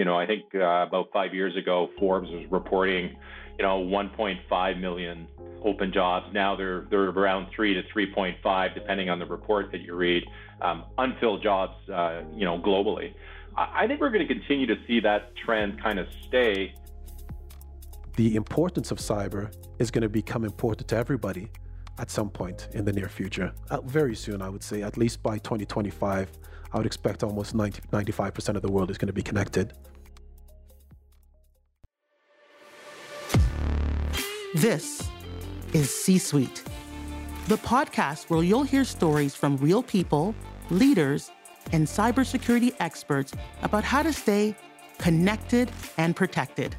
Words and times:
You 0.00 0.06
know, 0.06 0.18
I 0.18 0.26
think 0.26 0.44
uh, 0.54 0.86
about 0.88 1.08
five 1.12 1.34
years 1.34 1.54
ago, 1.56 1.90
Forbes 1.98 2.30
was 2.30 2.46
reporting, 2.50 3.16
you 3.58 3.62
know, 3.62 3.80
1.5 3.84 4.80
million 4.80 5.28
open 5.62 5.92
jobs. 5.92 6.26
Now 6.32 6.56
they're 6.56 6.86
they're 6.88 7.10
around 7.10 7.48
three 7.54 7.74
to 7.74 7.82
3.5, 7.94 8.74
depending 8.74 9.10
on 9.10 9.18
the 9.18 9.26
report 9.26 9.70
that 9.72 9.82
you 9.82 9.94
read. 9.94 10.24
Um, 10.62 10.84
unfilled 10.96 11.42
jobs, 11.42 11.74
uh, 11.90 12.22
you 12.34 12.46
know, 12.46 12.58
globally. 12.58 13.12
I, 13.56 13.84
I 13.84 13.86
think 13.86 14.00
we're 14.00 14.08
going 14.08 14.26
to 14.26 14.34
continue 14.34 14.66
to 14.66 14.76
see 14.86 15.00
that 15.00 15.36
trend 15.36 15.82
kind 15.82 15.98
of 15.98 16.06
stay. 16.26 16.74
The 18.16 18.36
importance 18.36 18.90
of 18.90 18.96
cyber 18.98 19.54
is 19.78 19.90
going 19.90 20.02
to 20.02 20.08
become 20.08 20.44
important 20.44 20.88
to 20.88 20.96
everybody 20.96 21.50
at 22.00 22.10
some 22.10 22.30
point 22.30 22.68
in 22.72 22.84
the 22.86 22.92
near 22.92 23.08
future. 23.08 23.52
Uh, 23.68 23.80
very 23.82 24.16
soon, 24.16 24.40
I 24.40 24.48
would 24.48 24.62
say, 24.62 24.82
at 24.82 24.96
least 24.96 25.22
by 25.22 25.36
2025, 25.38 26.30
I 26.72 26.76
would 26.78 26.86
expect 26.86 27.22
almost 27.22 27.54
90, 27.54 27.82
95% 27.92 28.56
of 28.56 28.62
the 28.62 28.72
world 28.72 28.90
is 28.90 28.96
going 28.96 29.08
to 29.08 29.12
be 29.12 29.22
connected. 29.22 29.74
This 34.54 35.08
is 35.74 35.94
C 35.94 36.18
Suite, 36.18 36.64
the 37.48 37.58
podcast 37.58 38.30
where 38.30 38.42
you'll 38.42 38.64
hear 38.64 38.84
stories 38.84 39.36
from 39.36 39.58
real 39.58 39.82
people, 39.82 40.34
leaders, 40.70 41.30
and 41.72 41.86
cybersecurity 41.86 42.74
experts 42.80 43.32
about 43.62 43.84
how 43.84 44.02
to 44.02 44.12
stay 44.12 44.56
connected 44.98 45.70
and 45.98 46.16
protected. 46.16 46.74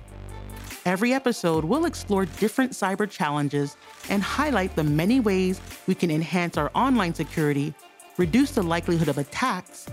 Every 0.84 1.14
episode 1.14 1.64
we'll 1.64 1.86
explore 1.86 2.26
different 2.26 2.72
cyber 2.72 3.08
challenges 3.08 3.78
and 4.10 4.24
highlight 4.24 4.76
the 4.76 4.84
many 4.84 5.20
ways 5.20 5.62
we 5.86 5.94
can 5.94 6.10
enhance 6.10 6.58
our 6.58 6.72
online 6.74 7.14
security, 7.14 7.76
reduce 8.18 8.52
the 8.52 8.64
likelihood 8.64 9.08
of 9.08 9.20
attacks, 9.20 9.86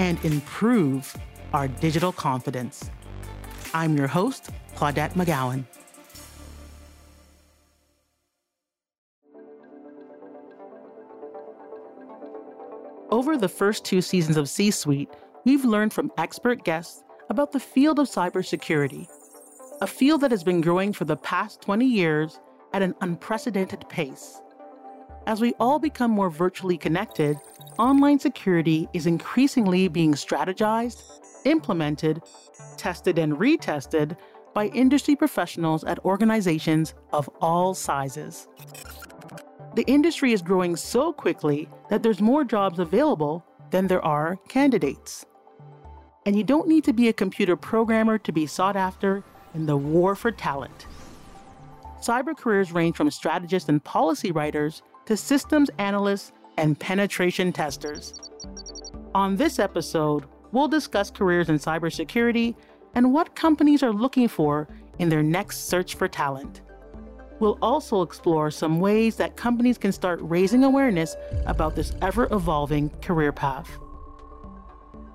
and 0.00 0.22
improve 0.24 1.16
our 1.52 1.68
digital 1.68 2.10
confidence. 2.10 2.90
I'm 3.72 3.96
your 3.96 4.08
host, 4.08 4.50
Claudette 4.74 5.12
McGowan. 5.12 5.64
Over 13.12 13.36
the 13.36 13.48
first 13.48 13.84
two 13.84 14.02
seasons 14.02 14.36
of 14.36 14.48
C 14.48 14.72
Suite, 14.72 15.10
we've 15.44 15.64
learned 15.64 15.92
from 15.92 16.10
expert 16.18 16.64
guests 16.64 17.04
about 17.30 17.52
the 17.52 17.60
field 17.60 18.00
of 18.00 18.08
cybersecurity, 18.08 19.06
a 19.82 19.86
field 19.86 20.20
that 20.20 20.30
has 20.30 20.44
been 20.44 20.60
growing 20.60 20.92
for 20.92 21.04
the 21.04 21.16
past 21.16 21.60
20 21.60 21.84
years 21.84 22.38
at 22.72 22.82
an 22.82 22.94
unprecedented 23.00 23.84
pace. 23.88 24.40
As 25.26 25.40
we 25.40 25.54
all 25.58 25.80
become 25.80 26.12
more 26.12 26.30
virtually 26.30 26.78
connected, 26.78 27.36
online 27.80 28.20
security 28.20 28.88
is 28.92 29.06
increasingly 29.06 29.88
being 29.88 30.12
strategized, 30.12 31.02
implemented, 31.44 32.22
tested, 32.76 33.18
and 33.18 33.32
retested 33.32 34.16
by 34.54 34.66
industry 34.66 35.16
professionals 35.16 35.82
at 35.82 35.98
organizations 36.04 36.94
of 37.12 37.28
all 37.40 37.74
sizes. 37.74 38.46
The 39.74 39.84
industry 39.88 40.32
is 40.32 40.42
growing 40.42 40.76
so 40.76 41.12
quickly 41.12 41.68
that 41.90 42.04
there's 42.04 42.20
more 42.20 42.44
jobs 42.44 42.78
available 42.78 43.44
than 43.72 43.88
there 43.88 44.04
are 44.04 44.36
candidates. 44.48 45.26
And 46.24 46.36
you 46.36 46.44
don't 46.44 46.68
need 46.68 46.84
to 46.84 46.92
be 46.92 47.08
a 47.08 47.12
computer 47.12 47.56
programmer 47.56 48.16
to 48.18 48.30
be 48.30 48.46
sought 48.46 48.76
after 48.76 49.24
in 49.54 49.66
the 49.66 49.76
war 49.76 50.14
for 50.14 50.30
talent. 50.30 50.86
Cyber 52.00 52.36
careers 52.36 52.72
range 52.72 52.96
from 52.96 53.10
strategists 53.10 53.68
and 53.68 53.82
policy 53.82 54.32
writers 54.32 54.82
to 55.06 55.16
systems 55.16 55.70
analysts 55.78 56.32
and 56.56 56.78
penetration 56.78 57.52
testers. 57.52 58.14
On 59.14 59.36
this 59.36 59.58
episode, 59.58 60.24
we'll 60.52 60.68
discuss 60.68 61.10
careers 61.10 61.48
in 61.48 61.58
cybersecurity 61.58 62.54
and 62.94 63.12
what 63.12 63.34
companies 63.34 63.82
are 63.82 63.92
looking 63.92 64.28
for 64.28 64.68
in 64.98 65.08
their 65.08 65.22
next 65.22 65.68
search 65.68 65.94
for 65.94 66.08
talent. 66.08 66.62
We'll 67.40 67.58
also 67.60 68.02
explore 68.02 68.50
some 68.50 68.78
ways 68.78 69.16
that 69.16 69.36
companies 69.36 69.78
can 69.78 69.92
start 69.92 70.20
raising 70.22 70.64
awareness 70.64 71.16
about 71.46 71.74
this 71.74 71.92
ever 72.00 72.28
evolving 72.32 72.90
career 73.00 73.32
path. 73.32 73.68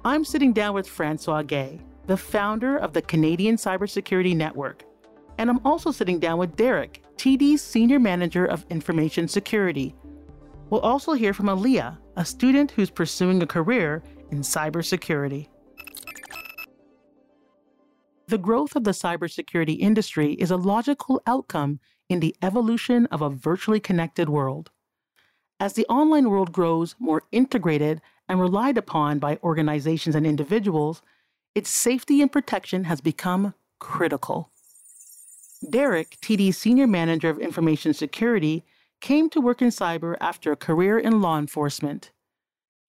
I'm 0.04 0.26
sitting 0.26 0.54
down 0.54 0.74
with 0.74 0.88
Francois 0.88 1.44
Guay, 1.44 1.82
the 2.08 2.18
founder 2.18 2.78
of 2.78 2.94
the 2.94 3.02
Canadian 3.02 3.58
Cybersecurity 3.58 4.34
Network, 4.34 4.86
and 5.38 5.50
I'm 5.50 5.60
also 5.66 5.92
sitting 5.92 6.20
down 6.20 6.40
with 6.40 6.56
Derek, 6.56 7.04
TD's 7.18 7.62
Senior 7.62 8.00
Manager 8.00 8.46
of 8.46 8.66
Information 8.70 9.28
Security. 9.28 9.94
We'll 10.70 10.82
also 10.82 11.14
hear 11.14 11.34
from 11.34 11.48
Aaliyah, 11.48 11.98
a 12.16 12.26
student 12.26 12.72
who's 12.72 12.90
pursuing 12.90 13.44
a 13.44 13.48
career 13.48 14.04
in 14.32 14.40
cybersecurity. 14.40 15.50
The 18.28 18.38
growth 18.38 18.78
of 18.78 18.86
the 18.86 18.92
cybersecurity 18.92 19.78
industry 19.80 20.34
is 20.34 20.52
a 20.52 20.58
logical 20.58 21.22
outcome 21.28 21.80
in 22.08 22.22
the 22.22 22.36
evolution 22.42 23.06
of 23.08 23.22
a 23.22 23.30
virtually 23.30 23.82
connected 23.82 24.30
world. 24.30 24.72
As 25.60 25.74
the 25.74 25.86
online 25.88 26.30
world 26.30 26.54
grows 26.54 26.96
more 27.00 27.24
integrated 27.34 28.02
and 28.30 28.40
relied 28.40 28.78
upon 28.78 29.20
by 29.20 29.40
organizations 29.44 30.16
and 30.16 30.26
individuals, 30.26 31.02
its 31.58 31.70
safety 31.70 32.22
and 32.22 32.32
protection 32.32 32.84
has 32.84 33.02
become 33.02 33.54
critical. 33.80 34.52
Derek, 35.68 36.18
TD's 36.22 36.58
Senior 36.58 36.86
Manager 36.86 37.30
of 37.30 37.40
Information 37.40 37.94
Security, 37.94 38.64
came 39.02 39.30
to 39.32 39.42
work 39.42 39.62
in 39.62 39.70
cyber 39.70 40.16
after 40.22 40.52
a 40.52 40.56
career 40.56 41.00
in 41.00 41.22
law 41.22 41.40
enforcement. 41.40 42.12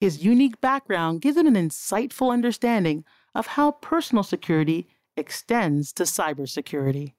His 0.01 0.23
unique 0.25 0.61
background 0.61 1.23
gives 1.23 1.39
him 1.39 1.47
an 1.47 1.55
insightful 1.55 2.31
understanding 2.31 3.05
of 3.35 3.47
how 3.47 3.73
personal 3.73 4.23
security 4.23 4.87
extends 5.17 5.93
to 5.95 6.03
cybersecurity 6.03 7.15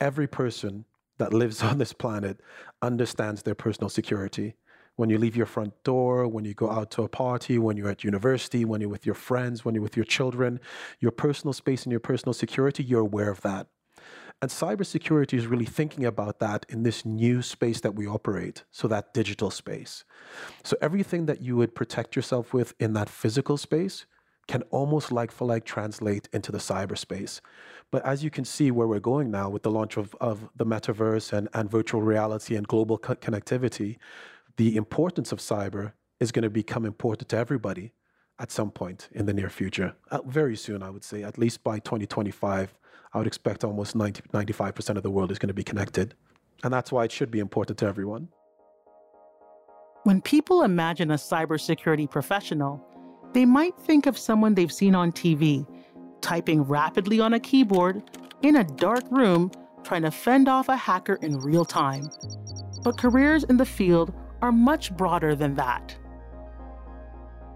every 0.00 0.26
person 0.26 0.84
that 1.18 1.32
lives 1.32 1.62
on 1.62 1.78
this 1.78 1.92
planet 1.92 2.40
understands 2.82 3.42
their 3.42 3.54
personal 3.54 3.88
security. 3.88 4.54
When 4.96 5.10
you 5.10 5.18
leave 5.18 5.36
your 5.36 5.46
front 5.46 5.74
door, 5.84 6.26
when 6.26 6.44
you 6.44 6.54
go 6.54 6.70
out 6.70 6.90
to 6.92 7.02
a 7.02 7.08
party, 7.08 7.58
when 7.58 7.76
you're 7.76 7.90
at 7.90 8.02
university, 8.02 8.64
when 8.64 8.80
you're 8.80 8.90
with 8.90 9.06
your 9.06 9.14
friends, 9.14 9.64
when 9.64 9.74
you're 9.74 9.82
with 9.82 9.96
your 9.96 10.04
children, 10.04 10.58
your 11.00 11.12
personal 11.12 11.52
space 11.52 11.84
and 11.84 11.90
your 11.90 12.00
personal 12.00 12.32
security, 12.32 12.82
you're 12.82 13.00
aware 13.00 13.30
of 13.30 13.42
that. 13.42 13.66
And 14.42 14.50
cybersecurity 14.50 15.34
is 15.34 15.46
really 15.46 15.64
thinking 15.64 16.04
about 16.04 16.40
that 16.40 16.66
in 16.68 16.82
this 16.82 17.06
new 17.06 17.40
space 17.40 17.80
that 17.80 17.94
we 17.94 18.06
operate, 18.06 18.64
so 18.70 18.86
that 18.88 19.14
digital 19.14 19.50
space. 19.50 20.04
So 20.62 20.76
everything 20.82 21.26
that 21.26 21.40
you 21.40 21.56
would 21.56 21.74
protect 21.74 22.16
yourself 22.16 22.52
with 22.52 22.74
in 22.78 22.92
that 22.94 23.08
physical 23.08 23.56
space 23.56 24.04
can 24.46 24.62
almost 24.70 25.10
like 25.10 25.32
for 25.32 25.46
like 25.46 25.64
translate 25.64 26.28
into 26.32 26.52
the 26.52 26.58
cyberspace. 26.58 27.40
But 27.90 28.04
as 28.04 28.22
you 28.22 28.30
can 28.30 28.44
see 28.44 28.70
where 28.70 28.86
we're 28.86 29.00
going 29.00 29.30
now 29.30 29.48
with 29.48 29.62
the 29.62 29.70
launch 29.70 29.96
of, 29.96 30.14
of 30.20 30.48
the 30.54 30.66
metaverse 30.66 31.32
and, 31.32 31.48
and 31.52 31.70
virtual 31.70 32.02
reality 32.02 32.56
and 32.56 32.66
global 32.66 32.98
co- 32.98 33.16
connectivity, 33.16 33.96
the 34.56 34.76
importance 34.76 35.32
of 35.32 35.38
cyber 35.38 35.92
is 36.18 36.32
going 36.32 36.42
to 36.42 36.50
become 36.50 36.84
important 36.84 37.28
to 37.28 37.36
everybody 37.36 37.92
at 38.38 38.50
some 38.50 38.70
point 38.70 39.08
in 39.12 39.26
the 39.26 39.32
near 39.32 39.50
future. 39.50 39.94
Uh, 40.10 40.20
very 40.26 40.56
soon, 40.56 40.82
I 40.82 40.90
would 40.90 41.04
say, 41.04 41.22
at 41.22 41.38
least 41.38 41.62
by 41.62 41.78
2025, 41.78 42.74
I 43.12 43.18
would 43.18 43.26
expect 43.26 43.64
almost 43.64 43.94
90, 43.94 44.22
95% 44.32 44.96
of 44.96 45.02
the 45.02 45.10
world 45.10 45.30
is 45.30 45.38
going 45.38 45.48
to 45.48 45.54
be 45.54 45.64
connected. 45.64 46.14
And 46.62 46.72
that's 46.72 46.92
why 46.92 47.04
it 47.04 47.12
should 47.12 47.30
be 47.30 47.38
important 47.38 47.78
to 47.78 47.86
everyone. 47.86 48.28
When 50.04 50.20
people 50.20 50.62
imagine 50.62 51.10
a 51.10 51.14
cybersecurity 51.14 52.10
professional, 52.10 52.82
they 53.32 53.44
might 53.44 53.76
think 53.80 54.06
of 54.06 54.16
someone 54.16 54.54
they've 54.54 54.72
seen 54.72 54.94
on 54.94 55.12
TV 55.12 55.66
typing 56.20 56.62
rapidly 56.62 57.20
on 57.20 57.34
a 57.34 57.40
keyboard 57.40 58.02
in 58.42 58.56
a 58.56 58.64
dark 58.64 59.04
room 59.10 59.50
trying 59.84 60.02
to 60.02 60.10
fend 60.10 60.48
off 60.48 60.68
a 60.68 60.76
hacker 60.76 61.18
in 61.22 61.38
real 61.38 61.64
time. 61.64 62.10
But 62.82 62.98
careers 62.98 63.44
in 63.44 63.56
the 63.56 63.66
field 63.66 64.12
are 64.42 64.52
much 64.52 64.96
broader 64.96 65.34
than 65.34 65.54
that. 65.56 65.96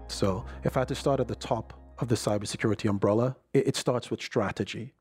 So, 0.07 0.45
if 0.63 0.75
I 0.75 0.81
had 0.81 0.87
to 0.89 0.95
start 0.95 1.19
at 1.19 1.27
the 1.27 1.35
top 1.35 1.73
of 1.99 2.07
the 2.09 2.15
cybersecurity 2.15 2.89
umbrella, 2.89 3.37
it, 3.53 3.67
it 3.69 3.75
starts 3.75 4.11
with 4.11 4.21
strategy. 4.21 4.93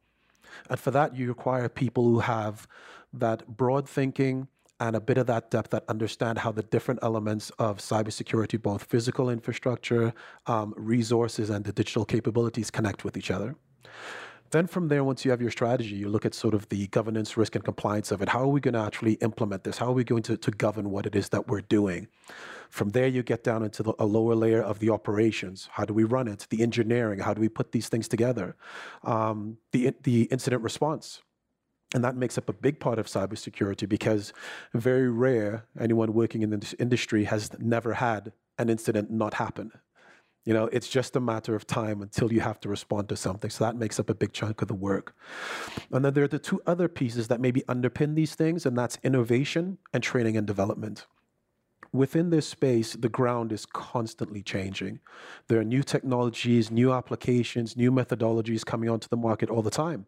And 0.68 0.78
for 0.78 0.90
that, 0.92 1.16
you 1.16 1.28
require 1.28 1.68
people 1.68 2.04
who 2.04 2.20
have 2.20 2.68
that 3.12 3.56
broad 3.56 3.88
thinking, 3.88 4.48
and 4.78 4.96
a 4.96 5.00
bit 5.00 5.18
of 5.18 5.26
that 5.26 5.50
depth 5.50 5.70
that 5.70 5.84
understand 5.88 6.38
how 6.38 6.52
the 6.52 6.62
different 6.62 7.00
elements 7.02 7.50
of 7.58 7.78
cybersecurity, 7.78 8.60
both 8.60 8.84
physical 8.84 9.28
infrastructure, 9.28 10.14
um, 10.46 10.72
resources, 10.76 11.50
and 11.50 11.64
the 11.64 11.72
digital 11.72 12.04
capabilities 12.04 12.70
connect 12.70 13.04
with 13.04 13.16
each 13.16 13.30
other. 13.30 13.56
Then 14.50 14.66
from 14.66 14.88
there, 14.88 15.04
once 15.04 15.24
you 15.24 15.30
have 15.30 15.40
your 15.40 15.50
strategy, 15.50 15.94
you 15.94 16.08
look 16.08 16.26
at 16.26 16.34
sort 16.34 16.54
of 16.54 16.68
the 16.70 16.88
governance, 16.88 17.36
risk, 17.36 17.54
and 17.54 17.64
compliance 17.64 18.10
of 18.10 18.20
it. 18.20 18.28
How 18.30 18.40
are 18.40 18.48
we 18.48 18.60
going 18.60 18.74
to 18.74 18.80
actually 18.80 19.12
implement 19.14 19.62
this? 19.62 19.78
How 19.78 19.86
are 19.86 19.92
we 19.92 20.02
going 20.02 20.24
to, 20.24 20.36
to 20.36 20.50
govern 20.50 20.90
what 20.90 21.06
it 21.06 21.14
is 21.14 21.28
that 21.28 21.46
we're 21.46 21.60
doing? 21.60 22.08
From 22.68 22.90
there, 22.90 23.06
you 23.06 23.22
get 23.22 23.44
down 23.44 23.62
into 23.62 23.82
the, 23.82 23.94
a 23.98 24.06
lower 24.06 24.34
layer 24.34 24.62
of 24.62 24.80
the 24.80 24.90
operations. 24.90 25.68
How 25.72 25.84
do 25.84 25.94
we 25.94 26.02
run 26.02 26.26
it? 26.26 26.46
The 26.50 26.62
engineering. 26.62 27.20
How 27.20 27.32
do 27.32 27.40
we 27.40 27.48
put 27.48 27.70
these 27.70 27.88
things 27.88 28.08
together? 28.08 28.56
Um, 29.04 29.58
the, 29.70 29.94
the 30.02 30.22
incident 30.24 30.62
response. 30.62 31.22
And 31.94 32.04
that 32.04 32.16
makes 32.16 32.38
up 32.38 32.48
a 32.48 32.52
big 32.52 32.78
part 32.78 32.98
of 32.98 33.06
cybersecurity 33.06 33.88
because 33.88 34.32
very 34.72 35.08
rare 35.08 35.64
anyone 35.78 36.12
working 36.12 36.42
in 36.42 36.50
this 36.50 36.74
industry 36.78 37.24
has 37.24 37.50
never 37.58 37.94
had 37.94 38.32
an 38.58 38.68
incident 38.68 39.10
not 39.10 39.34
happen. 39.34 39.72
You 40.44 40.54
know, 40.54 40.66
it's 40.66 40.88
just 40.88 41.16
a 41.16 41.20
matter 41.20 41.54
of 41.54 41.66
time 41.66 42.00
until 42.00 42.32
you 42.32 42.40
have 42.40 42.60
to 42.60 42.68
respond 42.68 43.08
to 43.10 43.16
something. 43.16 43.50
So 43.50 43.64
that 43.64 43.76
makes 43.76 44.00
up 44.00 44.08
a 44.08 44.14
big 44.14 44.32
chunk 44.32 44.62
of 44.62 44.68
the 44.68 44.74
work. 44.74 45.14
And 45.92 46.04
then 46.04 46.14
there 46.14 46.24
are 46.24 46.28
the 46.28 46.38
two 46.38 46.62
other 46.66 46.88
pieces 46.88 47.28
that 47.28 47.40
maybe 47.40 47.60
underpin 47.62 48.14
these 48.14 48.34
things, 48.34 48.64
and 48.64 48.76
that's 48.76 48.98
innovation 49.02 49.78
and 49.92 50.02
training 50.02 50.36
and 50.36 50.46
development. 50.46 51.06
Within 51.92 52.30
this 52.30 52.48
space, 52.48 52.94
the 52.94 53.08
ground 53.08 53.52
is 53.52 53.66
constantly 53.66 54.42
changing. 54.42 55.00
There 55.48 55.58
are 55.58 55.64
new 55.64 55.82
technologies, 55.82 56.70
new 56.70 56.92
applications, 56.92 57.76
new 57.76 57.90
methodologies 57.90 58.64
coming 58.64 58.88
onto 58.88 59.08
the 59.08 59.16
market 59.16 59.50
all 59.50 59.62
the 59.62 59.70
time. 59.70 60.06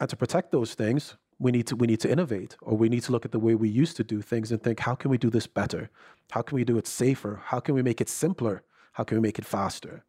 And 0.00 0.10
to 0.10 0.16
protect 0.16 0.50
those 0.50 0.74
things, 0.74 1.16
we 1.38 1.52
need 1.52 1.66
to 1.68 1.76
we 1.76 1.86
need 1.86 2.00
to 2.00 2.10
innovate 2.10 2.56
or 2.60 2.76
we 2.76 2.88
need 2.88 3.02
to 3.02 3.12
look 3.12 3.24
at 3.24 3.32
the 3.32 3.38
way 3.38 3.54
we 3.54 3.68
used 3.68 3.96
to 3.96 4.04
do 4.04 4.22
things 4.22 4.52
and 4.52 4.62
think 4.62 4.80
how 4.80 4.94
can 4.94 5.10
we 5.10 5.18
do 5.18 5.30
this 5.30 5.46
better 5.46 5.90
how 6.30 6.42
can 6.42 6.54
we 6.54 6.64
do 6.64 6.78
it 6.78 6.86
safer 6.86 7.40
how 7.46 7.58
can 7.58 7.74
we 7.74 7.82
make 7.82 8.00
it 8.00 8.08
simpler 8.08 8.62
how 8.94 9.04
can 9.04 9.18
we 9.18 9.22
make 9.22 9.38
it 9.38 9.44
faster? 9.44 10.04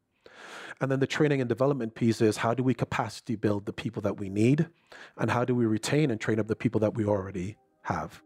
And 0.81 0.91
then 0.91 0.99
the 0.99 1.07
training 1.07 1.41
and 1.41 1.49
development 1.49 1.95
piece 1.95 2.21
is 2.21 2.37
how 2.37 2.53
do 2.53 2.63
we 2.63 2.73
capacity 2.73 3.35
build 3.35 3.65
the 3.65 3.73
people 3.73 4.01
that 4.03 4.17
we 4.17 4.29
need? 4.29 4.67
And 5.17 5.31
how 5.31 5.45
do 5.45 5.53
we 5.55 5.65
retain 5.65 6.11
and 6.11 6.19
train 6.19 6.39
up 6.39 6.47
the 6.47 6.55
people 6.55 6.79
that 6.81 6.95
we 6.95 7.05
already 7.05 7.57
have? 7.83 8.21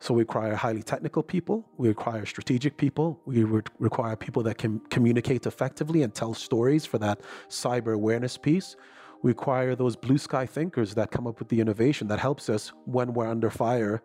So 0.00 0.12
we 0.12 0.22
require 0.22 0.54
highly 0.54 0.82
technical 0.82 1.22
people 1.22 1.64
we 1.78 1.88
require 1.88 2.26
strategic 2.26 2.76
people 2.76 3.18
we 3.24 3.42
re- 3.44 3.62
require 3.78 4.16
people 4.16 4.42
that 4.42 4.58
can 4.58 4.80
communicate 4.90 5.46
effectively 5.46 6.02
and 6.02 6.12
tell 6.14 6.34
stories 6.34 6.84
for 6.84 6.98
that 6.98 7.20
cyber 7.48 7.94
awareness 7.94 8.36
piece. 8.36 8.76
We 9.22 9.30
require 9.30 9.74
those 9.74 9.96
blue 9.96 10.18
sky 10.18 10.44
thinkers 10.44 10.94
that 10.94 11.10
come 11.10 11.26
up 11.26 11.38
with 11.38 11.48
the 11.48 11.60
innovation 11.60 12.08
that 12.08 12.18
helps 12.18 12.50
us 12.50 12.72
when 12.84 13.14
we're 13.14 13.28
under 13.28 13.48
fire 13.48 14.02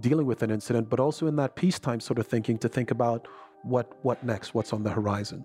dealing 0.00 0.24
with 0.24 0.42
an 0.42 0.50
incident, 0.50 0.88
but 0.88 1.00
also 1.00 1.26
in 1.26 1.36
that 1.36 1.54
peacetime 1.54 2.00
sort 2.00 2.18
of 2.18 2.26
thinking 2.26 2.56
to 2.58 2.68
think 2.68 2.90
about 2.90 3.28
what 3.62 3.90
what 4.02 4.22
next, 4.24 4.54
what's 4.54 4.72
on 4.72 4.82
the 4.82 4.90
horizon. 4.90 5.44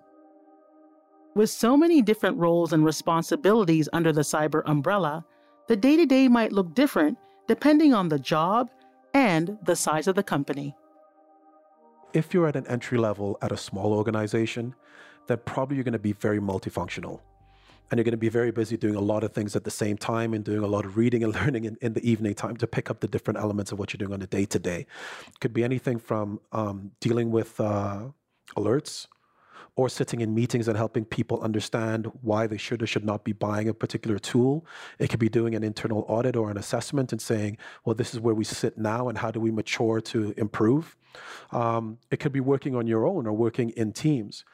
With 1.34 1.50
so 1.50 1.76
many 1.76 2.02
different 2.02 2.36
roles 2.38 2.72
and 2.72 2.84
responsibilities 2.84 3.88
under 3.92 4.12
the 4.12 4.22
cyber 4.22 4.62
umbrella, 4.66 5.24
the 5.68 5.76
day 5.76 5.96
to 5.96 6.06
day 6.06 6.28
might 6.28 6.52
look 6.52 6.74
different 6.74 7.18
depending 7.46 7.94
on 7.94 8.08
the 8.08 8.18
job 8.18 8.70
and 9.14 9.56
the 9.64 9.76
size 9.76 10.06
of 10.06 10.14
the 10.14 10.22
company. 10.22 10.74
If 12.12 12.34
you're 12.34 12.46
at 12.46 12.56
an 12.56 12.66
entry 12.66 12.98
level 12.98 13.38
at 13.42 13.52
a 13.52 13.56
small 13.56 13.92
organization, 13.92 14.74
then 15.26 15.38
probably 15.44 15.76
you're 15.76 15.84
going 15.84 15.92
to 15.92 15.98
be 15.98 16.12
very 16.12 16.40
multifunctional 16.40 17.20
and 17.90 17.98
you're 17.98 18.04
going 18.04 18.12
to 18.12 18.16
be 18.16 18.28
very 18.28 18.50
busy 18.50 18.76
doing 18.76 18.94
a 18.94 19.00
lot 19.00 19.24
of 19.24 19.32
things 19.32 19.56
at 19.56 19.64
the 19.64 19.70
same 19.70 19.96
time 19.96 20.34
and 20.34 20.44
doing 20.44 20.62
a 20.62 20.66
lot 20.66 20.84
of 20.84 20.96
reading 20.96 21.24
and 21.24 21.34
learning 21.40 21.64
in, 21.64 21.76
in 21.80 21.92
the 21.94 22.08
evening 22.08 22.34
time 22.34 22.56
to 22.56 22.66
pick 22.66 22.90
up 22.90 23.00
the 23.00 23.08
different 23.08 23.38
elements 23.38 23.72
of 23.72 23.78
what 23.78 23.92
you're 23.92 23.98
doing 23.98 24.12
on 24.12 24.22
a 24.22 24.26
day 24.26 24.44
to 24.46 24.58
day. 24.58 24.86
Could 25.40 25.52
be 25.52 25.64
anything 25.64 25.98
from 25.98 26.40
um, 26.52 26.92
dealing 27.00 27.30
with 27.30 27.58
uh, 27.60 28.08
alerts 28.56 29.06
or 29.78 29.88
sitting 29.88 30.20
in 30.20 30.34
meetings 30.34 30.66
and 30.66 30.76
helping 30.76 31.04
people 31.04 31.40
understand 31.40 32.10
why 32.22 32.48
they 32.48 32.56
should 32.56 32.82
or 32.82 32.86
should 32.86 33.04
not 33.04 33.22
be 33.22 33.32
buying 33.32 33.68
a 33.68 33.74
particular 33.74 34.18
tool. 34.18 34.66
It 34.98 35.08
could 35.08 35.20
be 35.20 35.28
doing 35.28 35.54
an 35.54 35.62
internal 35.62 36.04
audit 36.08 36.34
or 36.34 36.50
an 36.50 36.58
assessment 36.58 37.12
and 37.12 37.22
saying, 37.22 37.58
well, 37.84 37.94
this 37.94 38.12
is 38.12 38.18
where 38.18 38.34
we 38.34 38.42
sit 38.42 38.76
now 38.76 39.08
and 39.08 39.16
how 39.16 39.30
do 39.30 39.38
we 39.38 39.52
mature 39.52 40.00
to 40.00 40.34
improve. 40.36 40.96
Um, 41.52 41.98
it 42.10 42.18
could 42.18 42.32
be 42.32 42.40
working 42.40 42.74
on 42.74 42.88
your 42.88 43.06
own 43.06 43.24
or 43.24 43.32
working 43.32 43.70
in 43.70 43.92
teams. 43.92 44.44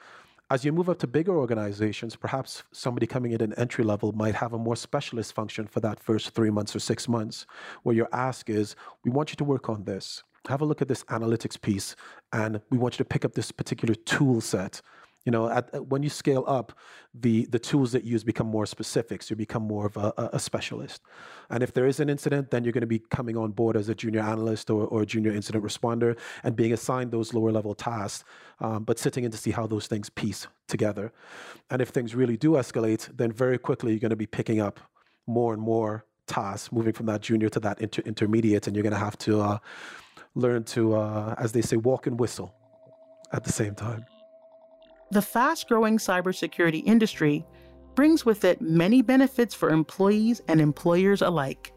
As 0.54 0.64
you 0.64 0.72
move 0.72 0.88
up 0.88 1.00
to 1.00 1.08
bigger 1.08 1.36
organizations, 1.36 2.14
perhaps 2.14 2.62
somebody 2.70 3.08
coming 3.08 3.32
in 3.32 3.42
at 3.42 3.58
entry 3.58 3.82
level 3.82 4.12
might 4.12 4.36
have 4.36 4.52
a 4.52 4.56
more 4.56 4.76
specialist 4.76 5.32
function 5.32 5.66
for 5.66 5.80
that 5.80 5.98
first 5.98 6.30
three 6.30 6.50
months 6.50 6.76
or 6.76 6.78
six 6.78 7.08
months, 7.08 7.44
where 7.82 7.96
your 7.96 8.08
ask 8.12 8.48
is, 8.48 8.76
we 9.04 9.10
want 9.10 9.30
you 9.30 9.36
to 9.36 9.42
work 9.42 9.68
on 9.68 9.82
this. 9.82 10.22
Have 10.46 10.60
a 10.60 10.64
look 10.64 10.80
at 10.80 10.86
this 10.86 11.02
analytics 11.06 11.60
piece, 11.60 11.96
and 12.32 12.60
we 12.70 12.78
want 12.78 12.94
you 12.94 12.98
to 12.98 13.04
pick 13.04 13.24
up 13.24 13.32
this 13.32 13.50
particular 13.50 13.96
tool 13.96 14.40
set 14.40 14.80
you 15.24 15.32
know, 15.32 15.48
at, 15.48 15.86
when 15.88 16.02
you 16.02 16.10
scale 16.10 16.44
up, 16.46 16.72
the 17.14 17.46
the 17.46 17.58
tools 17.58 17.92
that 17.92 18.04
you 18.04 18.12
use 18.12 18.24
become 18.24 18.46
more 18.46 18.66
specific. 18.66 19.22
So 19.22 19.32
you 19.32 19.36
become 19.36 19.62
more 19.62 19.86
of 19.86 19.96
a, 19.96 20.30
a 20.32 20.38
specialist. 20.38 21.02
And 21.50 21.62
if 21.62 21.72
there 21.72 21.86
is 21.86 22.00
an 22.00 22.08
incident, 22.08 22.50
then 22.50 22.64
you're 22.64 22.72
going 22.72 22.82
to 22.82 22.86
be 22.86 22.98
coming 22.98 23.36
on 23.36 23.52
board 23.52 23.76
as 23.76 23.88
a 23.88 23.94
junior 23.94 24.20
analyst 24.20 24.70
or, 24.70 24.86
or 24.86 25.04
junior 25.04 25.32
incident 25.32 25.64
responder 25.64 26.18
and 26.42 26.56
being 26.56 26.72
assigned 26.72 27.10
those 27.10 27.32
lower 27.32 27.52
level 27.52 27.74
tasks, 27.74 28.24
um, 28.60 28.84
but 28.84 28.98
sitting 28.98 29.24
in 29.24 29.30
to 29.30 29.38
see 29.38 29.50
how 29.50 29.66
those 29.66 29.86
things 29.86 30.10
piece 30.10 30.46
together. 30.68 31.12
And 31.70 31.80
if 31.80 31.88
things 31.88 32.14
really 32.14 32.36
do 32.36 32.52
escalate, 32.52 33.08
then 33.16 33.32
very 33.32 33.58
quickly 33.58 33.92
you're 33.92 34.00
going 34.00 34.10
to 34.10 34.16
be 34.16 34.26
picking 34.26 34.60
up 34.60 34.80
more 35.26 35.54
and 35.54 35.62
more 35.62 36.04
tasks, 36.26 36.72
moving 36.72 36.92
from 36.92 37.06
that 37.06 37.20
junior 37.20 37.48
to 37.50 37.60
that 37.60 37.80
inter- 37.80 38.02
intermediate, 38.04 38.66
and 38.66 38.76
you're 38.76 38.82
going 38.82 38.92
to 38.92 38.98
have 38.98 39.18
to 39.18 39.40
uh, 39.40 39.58
learn 40.34 40.64
to, 40.64 40.94
uh, 40.94 41.34
as 41.38 41.52
they 41.52 41.62
say, 41.62 41.76
walk 41.76 42.06
and 42.06 42.18
whistle 42.18 42.54
at 43.32 43.44
the 43.44 43.52
same 43.52 43.74
time. 43.74 44.04
The 45.10 45.22
fast 45.22 45.68
growing 45.68 45.98
cybersecurity 45.98 46.82
industry 46.84 47.44
brings 47.94 48.24
with 48.24 48.44
it 48.44 48.60
many 48.60 49.02
benefits 49.02 49.54
for 49.54 49.70
employees 49.70 50.42
and 50.48 50.60
employers 50.60 51.22
alike. 51.22 51.72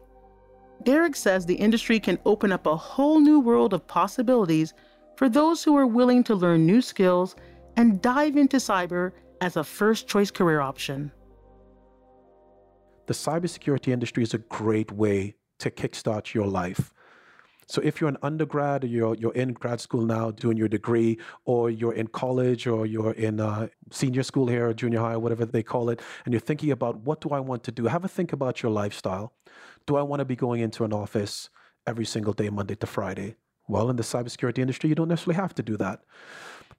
Derek 0.84 1.16
says 1.16 1.44
the 1.44 1.54
industry 1.54 2.00
can 2.00 2.18
open 2.24 2.52
up 2.52 2.66
a 2.66 2.76
whole 2.76 3.20
new 3.20 3.40
world 3.40 3.74
of 3.74 3.86
possibilities 3.86 4.74
for 5.16 5.28
those 5.28 5.62
who 5.62 5.76
are 5.76 5.86
willing 5.86 6.22
to 6.24 6.34
learn 6.34 6.66
new 6.66 6.80
skills 6.80 7.36
and 7.76 8.00
dive 8.00 8.36
into 8.36 8.56
cyber 8.56 9.12
as 9.40 9.56
a 9.56 9.64
first 9.64 10.08
choice 10.08 10.30
career 10.30 10.60
option. 10.60 11.12
The 13.06 13.14
cybersecurity 13.14 13.92
industry 13.92 14.22
is 14.22 14.34
a 14.34 14.38
great 14.38 14.92
way 14.92 15.36
to 15.58 15.70
kickstart 15.70 16.34
your 16.34 16.46
life. 16.46 16.92
So 17.68 17.82
if 17.82 18.00
you're 18.00 18.08
an 18.08 18.16
undergrad, 18.22 18.84
or 18.84 18.86
you're 18.86 19.14
you're 19.14 19.34
in 19.34 19.52
grad 19.52 19.80
school 19.80 20.00
now 20.00 20.30
doing 20.30 20.56
your 20.56 20.68
degree, 20.68 21.18
or 21.44 21.68
you're 21.68 21.92
in 21.92 22.06
college, 22.06 22.66
or 22.66 22.86
you're 22.86 23.12
in 23.12 23.40
uh, 23.40 23.68
senior 23.90 24.22
school 24.22 24.46
here, 24.46 24.68
or 24.68 24.74
junior 24.74 25.00
high, 25.00 25.12
or 25.14 25.18
whatever 25.18 25.44
they 25.44 25.62
call 25.62 25.90
it, 25.90 26.00
and 26.24 26.32
you're 26.32 26.40
thinking 26.40 26.70
about 26.70 27.00
what 27.00 27.20
do 27.20 27.28
I 27.28 27.40
want 27.40 27.64
to 27.64 27.72
do, 27.72 27.84
have 27.84 28.06
a 28.06 28.08
think 28.08 28.32
about 28.32 28.62
your 28.62 28.72
lifestyle. 28.72 29.34
Do 29.86 29.96
I 29.96 30.02
want 30.02 30.20
to 30.20 30.24
be 30.24 30.34
going 30.34 30.60
into 30.62 30.82
an 30.84 30.94
office 30.94 31.50
every 31.86 32.06
single 32.06 32.32
day, 32.32 32.48
Monday 32.48 32.74
to 32.76 32.86
Friday? 32.86 33.36
Well, 33.68 33.90
in 33.90 33.96
the 33.96 34.02
cybersecurity 34.02 34.58
industry, 34.58 34.88
you 34.88 34.94
don't 34.94 35.08
necessarily 35.08 35.36
have 35.36 35.54
to 35.56 35.62
do 35.62 35.76
that. 35.76 36.00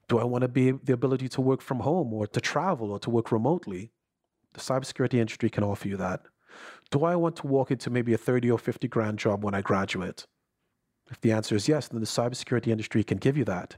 Do 0.08 0.18
I 0.18 0.24
want 0.24 0.42
to 0.42 0.48
be 0.48 0.72
the 0.72 0.92
ability 0.92 1.28
to 1.28 1.40
work 1.40 1.62
from 1.62 1.80
home 1.80 2.12
or 2.12 2.26
to 2.26 2.40
travel 2.40 2.90
or 2.90 2.98
to 2.98 3.10
work 3.10 3.30
remotely? 3.30 3.92
The 4.54 4.60
cybersecurity 4.60 5.14
industry 5.14 5.50
can 5.50 5.62
offer 5.62 5.86
you 5.86 5.96
that. 5.98 6.22
Do 6.90 7.04
I 7.04 7.14
want 7.14 7.36
to 7.36 7.46
walk 7.46 7.70
into 7.70 7.90
maybe 7.90 8.12
a 8.12 8.18
30 8.18 8.50
or 8.50 8.58
50 8.58 8.88
grand 8.88 9.20
job 9.20 9.44
when 9.44 9.54
I 9.54 9.62
graduate? 9.62 10.26
If 11.10 11.20
the 11.20 11.32
answer 11.32 11.54
is 11.54 11.68
yes, 11.68 11.88
then 11.88 12.00
the 12.00 12.06
cybersecurity 12.06 12.68
industry 12.68 13.02
can 13.04 13.18
give 13.18 13.36
you 13.36 13.44
that. 13.44 13.76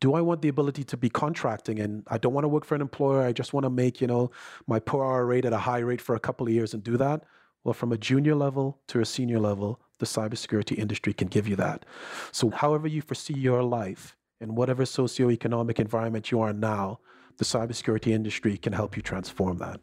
Do 0.00 0.14
I 0.14 0.20
want 0.20 0.42
the 0.42 0.48
ability 0.48 0.84
to 0.84 0.96
be 0.96 1.10
contracting 1.10 1.80
and 1.80 2.04
I 2.08 2.18
don't 2.18 2.32
want 2.32 2.44
to 2.44 2.48
work 2.48 2.64
for 2.64 2.74
an 2.74 2.80
employer, 2.80 3.22
I 3.22 3.32
just 3.32 3.52
want 3.52 3.64
to 3.64 3.70
make, 3.70 4.00
you 4.00 4.06
know, 4.06 4.30
my 4.66 4.78
per 4.78 5.02
hour 5.02 5.26
rate 5.26 5.44
at 5.44 5.52
a 5.52 5.58
high 5.58 5.78
rate 5.78 6.00
for 6.00 6.14
a 6.14 6.20
couple 6.20 6.46
of 6.46 6.52
years 6.52 6.72
and 6.72 6.82
do 6.82 6.96
that? 6.96 7.24
Well, 7.64 7.74
from 7.74 7.92
a 7.92 7.98
junior 7.98 8.34
level 8.34 8.78
to 8.88 9.00
a 9.00 9.04
senior 9.04 9.40
level, 9.40 9.80
the 9.98 10.06
cybersecurity 10.06 10.78
industry 10.78 11.12
can 11.12 11.28
give 11.28 11.48
you 11.48 11.56
that. 11.56 11.84
So, 12.30 12.50
however 12.50 12.86
you 12.86 13.02
foresee 13.02 13.34
your 13.34 13.62
life 13.62 14.16
in 14.40 14.54
whatever 14.54 14.84
socioeconomic 14.84 15.80
environment 15.80 16.30
you 16.30 16.40
are 16.40 16.52
now, 16.52 17.00
the 17.38 17.44
cybersecurity 17.44 18.12
industry 18.12 18.56
can 18.56 18.72
help 18.72 18.96
you 18.96 19.02
transform 19.02 19.58
that. 19.58 19.80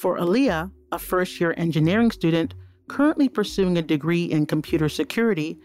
For 0.00 0.16
Aaliyah, 0.16 0.72
a 0.92 0.98
first 0.98 1.38
year 1.42 1.52
engineering 1.58 2.10
student 2.10 2.54
currently 2.88 3.28
pursuing 3.28 3.76
a 3.76 3.82
degree 3.82 4.24
in 4.24 4.46
computer 4.46 4.88
security, 4.88 5.58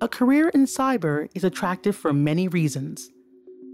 a 0.00 0.08
career 0.08 0.48
in 0.48 0.64
cyber 0.64 1.28
is 1.34 1.44
attractive 1.44 1.94
for 1.94 2.14
many 2.14 2.48
reasons, 2.48 3.10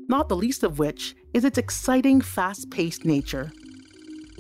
not 0.08 0.28
the 0.28 0.34
least 0.34 0.64
of 0.64 0.80
which 0.80 1.14
is 1.32 1.44
its 1.44 1.58
exciting, 1.58 2.20
fast 2.20 2.72
paced 2.72 3.04
nature. 3.04 3.52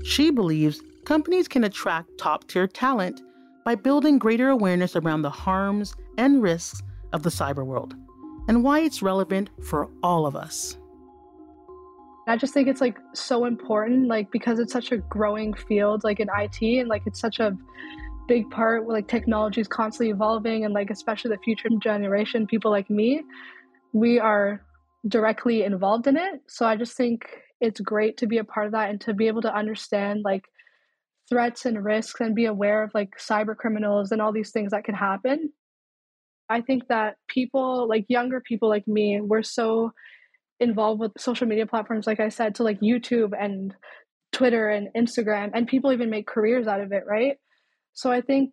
She 0.02 0.32
believes 0.32 0.82
companies 1.04 1.46
can 1.46 1.62
attract 1.62 2.18
top 2.18 2.48
tier 2.48 2.66
talent 2.66 3.22
by 3.64 3.76
building 3.76 4.18
greater 4.18 4.48
awareness 4.48 4.96
around 4.96 5.22
the 5.22 5.30
harms 5.30 5.94
and 6.18 6.42
risks 6.42 6.82
of 7.12 7.22
the 7.22 7.30
cyber 7.30 7.64
world 7.64 7.94
and 8.48 8.64
why 8.64 8.80
it's 8.80 9.02
relevant 9.02 9.50
for 9.62 9.88
all 10.02 10.26
of 10.26 10.34
us. 10.34 10.76
I 12.30 12.36
just 12.36 12.54
think 12.54 12.68
it's 12.68 12.80
like 12.80 12.98
so 13.14 13.44
important, 13.44 14.08
like 14.08 14.30
because 14.30 14.58
it's 14.58 14.72
such 14.72 14.92
a 14.92 14.98
growing 14.98 15.52
field, 15.52 16.04
like 16.04 16.20
in 16.20 16.28
IT, 16.38 16.62
and 16.62 16.88
like 16.88 17.02
it's 17.06 17.20
such 17.20 17.40
a 17.40 17.56
big 18.28 18.48
part 18.50 18.84
where 18.84 18.96
like 18.96 19.08
technology 19.08 19.60
is 19.60 19.68
constantly 19.68 20.10
evolving, 20.10 20.64
and 20.64 20.72
like 20.72 20.90
especially 20.90 21.30
the 21.30 21.42
future 21.42 21.68
generation, 21.82 22.46
people 22.46 22.70
like 22.70 22.88
me, 22.88 23.22
we 23.92 24.18
are 24.18 24.62
directly 25.08 25.64
involved 25.64 26.06
in 26.06 26.16
it. 26.16 26.40
So 26.46 26.66
I 26.66 26.76
just 26.76 26.96
think 26.96 27.26
it's 27.60 27.80
great 27.80 28.16
to 28.18 28.26
be 28.26 28.38
a 28.38 28.44
part 28.44 28.66
of 28.66 28.72
that 28.72 28.90
and 28.90 29.00
to 29.02 29.14
be 29.14 29.26
able 29.26 29.42
to 29.42 29.54
understand 29.54 30.22
like 30.24 30.44
threats 31.28 31.66
and 31.66 31.84
risks 31.84 32.20
and 32.20 32.34
be 32.34 32.46
aware 32.46 32.82
of 32.82 32.92
like 32.94 33.10
cyber 33.18 33.56
criminals 33.56 34.12
and 34.12 34.20
all 34.20 34.32
these 34.32 34.50
things 34.50 34.72
that 34.72 34.84
can 34.84 34.94
happen. 34.94 35.52
I 36.48 36.60
think 36.60 36.88
that 36.88 37.16
people 37.28 37.88
like 37.88 38.04
younger 38.08 38.40
people 38.40 38.68
like 38.68 38.86
me, 38.88 39.20
we're 39.20 39.42
so 39.42 39.92
involved 40.60 41.00
with 41.00 41.12
social 41.18 41.46
media 41.46 41.66
platforms, 41.66 42.06
like 42.06 42.20
I 42.20 42.28
said, 42.28 42.54
to 42.56 42.62
like 42.62 42.80
YouTube 42.80 43.32
and 43.38 43.74
Twitter 44.32 44.68
and 44.68 44.88
Instagram, 44.96 45.50
and 45.54 45.66
people 45.66 45.92
even 45.92 46.10
make 46.10 46.26
careers 46.26 46.66
out 46.66 46.80
of 46.80 46.92
it, 46.92 47.02
right? 47.06 47.36
So 47.94 48.10
I 48.12 48.20
think 48.20 48.52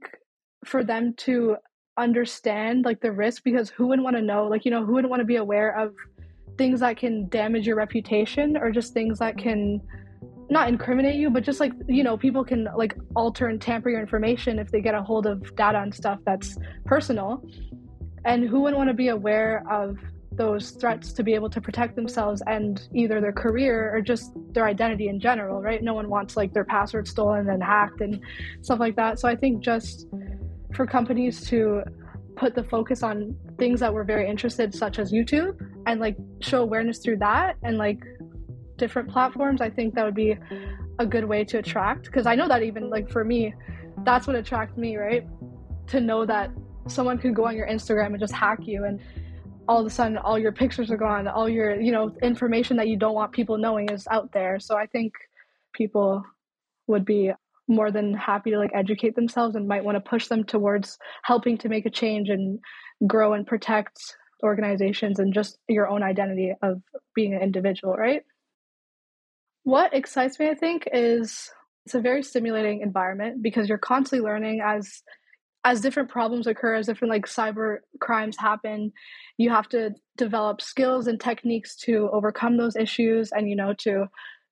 for 0.65 0.83
them 0.83 1.13
to 1.17 1.57
understand 1.97 2.85
like 2.85 3.01
the 3.01 3.11
risk 3.11 3.43
because 3.43 3.69
who 3.69 3.87
wouldn't 3.87 4.03
want 4.03 4.15
to 4.15 4.21
know 4.21 4.45
like 4.45 4.65
you 4.65 4.71
know 4.71 4.85
who 4.85 4.93
wouldn't 4.93 5.09
want 5.09 5.19
to 5.19 5.25
be 5.25 5.37
aware 5.37 5.77
of 5.79 5.93
things 6.57 6.79
that 6.79 6.95
can 6.95 7.27
damage 7.29 7.65
your 7.65 7.75
reputation 7.75 8.55
or 8.55 8.71
just 8.71 8.93
things 8.93 9.17
that 9.19 9.37
can 9.37 9.81
not 10.49 10.69
incriminate 10.69 11.15
you 11.15 11.29
but 11.29 11.43
just 11.43 11.59
like 11.59 11.71
you 11.87 12.03
know 12.03 12.15
people 12.15 12.43
can 12.43 12.67
like 12.75 12.95
alter 13.15 13.47
and 13.47 13.61
tamper 13.61 13.89
your 13.89 13.99
information 13.99 14.59
if 14.59 14.69
they 14.69 14.79
get 14.79 14.93
a 14.93 15.01
hold 15.01 15.25
of 15.25 15.55
data 15.55 15.79
and 15.79 15.93
stuff 15.93 16.19
that's 16.23 16.57
personal 16.85 17.43
and 18.25 18.47
who 18.47 18.61
wouldn't 18.61 18.77
want 18.77 18.89
to 18.89 18.93
be 18.93 19.07
aware 19.07 19.63
of 19.71 19.97
those 20.37 20.71
threats 20.71 21.11
to 21.13 21.23
be 21.23 21.33
able 21.33 21.49
to 21.49 21.59
protect 21.59 21.95
themselves 21.95 22.41
and 22.47 22.87
either 22.93 23.19
their 23.19 23.33
career 23.33 23.93
or 23.93 24.01
just 24.01 24.31
their 24.53 24.65
identity 24.65 25.09
in 25.09 25.19
general, 25.19 25.61
right? 25.61 25.81
No 25.83 25.93
one 25.93 26.09
wants 26.09 26.37
like 26.37 26.53
their 26.53 26.63
password 26.63 27.07
stolen 27.07 27.49
and 27.49 27.61
hacked 27.61 28.01
and 28.01 28.21
stuff 28.61 28.79
like 28.79 28.95
that. 28.95 29.19
So 29.19 29.27
I 29.27 29.35
think 29.35 29.61
just 29.61 30.07
for 30.73 30.85
companies 30.85 31.41
to 31.49 31.83
put 32.35 32.53
the 32.53 32.63
focus 32.63 33.01
on 33.01 33.35
things 33.57 33.79
that 33.79 33.91
we're 33.91 34.03
very 34.03 34.29
interested 34.29 34.73
such 34.73 34.99
as 34.99 35.11
YouTube 35.11 35.59
and 35.87 35.99
like 35.99 36.15
show 36.39 36.61
awareness 36.61 36.99
through 36.99 37.17
that 37.17 37.57
and 37.63 37.77
like 37.77 38.03
different 38.77 39.09
platforms, 39.09 39.59
I 39.59 39.69
think 39.69 39.95
that 39.95 40.05
would 40.05 40.15
be 40.15 40.37
a 40.99 41.05
good 41.05 41.25
way 41.25 41.43
to 41.45 41.57
attract 41.57 42.05
because 42.05 42.27
I 42.27 42.35
know 42.35 42.47
that 42.47 42.63
even 42.63 42.89
like 42.89 43.09
for 43.09 43.23
me, 43.23 43.53
that's 44.03 44.27
what 44.27 44.35
attracted 44.35 44.77
me, 44.77 44.97
right? 44.97 45.27
To 45.87 45.99
know 45.99 46.25
that 46.25 46.51
someone 46.87 47.17
could 47.17 47.35
go 47.35 47.45
on 47.45 47.55
your 47.55 47.67
Instagram 47.67 48.07
and 48.07 48.19
just 48.19 48.33
hack 48.33 48.59
you 48.61 48.85
and 48.85 48.99
all 49.67 49.81
of 49.81 49.85
a 49.85 49.89
sudden 49.89 50.17
all 50.17 50.39
your 50.39 50.51
pictures 50.51 50.89
are 50.91 50.97
gone 50.97 51.27
all 51.27 51.49
your 51.49 51.79
you 51.79 51.91
know 51.91 52.15
information 52.21 52.77
that 52.77 52.87
you 52.87 52.97
don't 52.97 53.13
want 53.13 53.31
people 53.31 53.57
knowing 53.57 53.89
is 53.89 54.07
out 54.09 54.31
there. 54.31 54.59
So 54.59 54.75
i 54.75 54.85
think 54.85 55.13
people 55.73 56.23
would 56.87 57.05
be 57.05 57.31
more 57.67 57.91
than 57.91 58.13
happy 58.13 58.51
to 58.51 58.57
like 58.57 58.71
educate 58.73 59.15
themselves 59.15 59.55
and 59.55 59.67
might 59.67 59.83
want 59.83 59.95
to 59.95 60.09
push 60.09 60.27
them 60.27 60.43
towards 60.43 60.97
helping 61.23 61.57
to 61.57 61.69
make 61.69 61.85
a 61.85 61.89
change 61.89 62.29
and 62.29 62.59
grow 63.05 63.33
and 63.33 63.45
protect 63.45 63.99
organizations 64.43 65.19
and 65.19 65.33
just 65.33 65.57
your 65.67 65.87
own 65.87 66.01
identity 66.01 66.53
of 66.61 66.81
being 67.13 67.33
an 67.33 67.41
individual 67.41 67.93
right? 67.93 68.23
What 69.63 69.93
excites 69.93 70.39
me 70.39 70.49
i 70.49 70.55
think 70.55 70.87
is 70.93 71.51
it's 71.85 71.95
a 71.95 72.01
very 72.01 72.23
stimulating 72.23 72.81
environment 72.81 73.41
because 73.41 73.69
you're 73.69 73.77
constantly 73.77 74.25
learning 74.25 74.61
as 74.63 75.03
as 75.63 75.81
different 75.81 76.09
problems 76.09 76.47
occur, 76.47 76.75
as 76.75 76.85
different 76.85 77.11
like 77.11 77.25
cyber 77.25 77.79
crimes 77.99 78.37
happen, 78.37 78.93
you 79.37 79.49
have 79.49 79.67
to 79.69 79.91
develop 80.17 80.61
skills 80.61 81.07
and 81.07 81.19
techniques 81.19 81.75
to 81.75 82.09
overcome 82.11 82.57
those 82.57 82.75
issues 82.75 83.31
and 83.31 83.49
you 83.49 83.55
know 83.55 83.73
to 83.79 84.07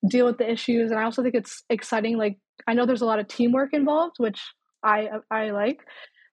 deal 0.08 0.26
with 0.26 0.38
the 0.38 0.50
issues. 0.50 0.92
And 0.92 1.00
I 1.00 1.04
also 1.04 1.24
think 1.24 1.36
it's 1.36 1.64
exciting. 1.70 2.18
Like 2.18 2.38
I 2.68 2.74
know 2.74 2.86
there's 2.86 3.02
a 3.02 3.06
lot 3.06 3.20
of 3.20 3.28
teamwork 3.28 3.74
involved, 3.74 4.16
which 4.18 4.42
I 4.84 5.10
I 5.32 5.52
like. 5.52 5.82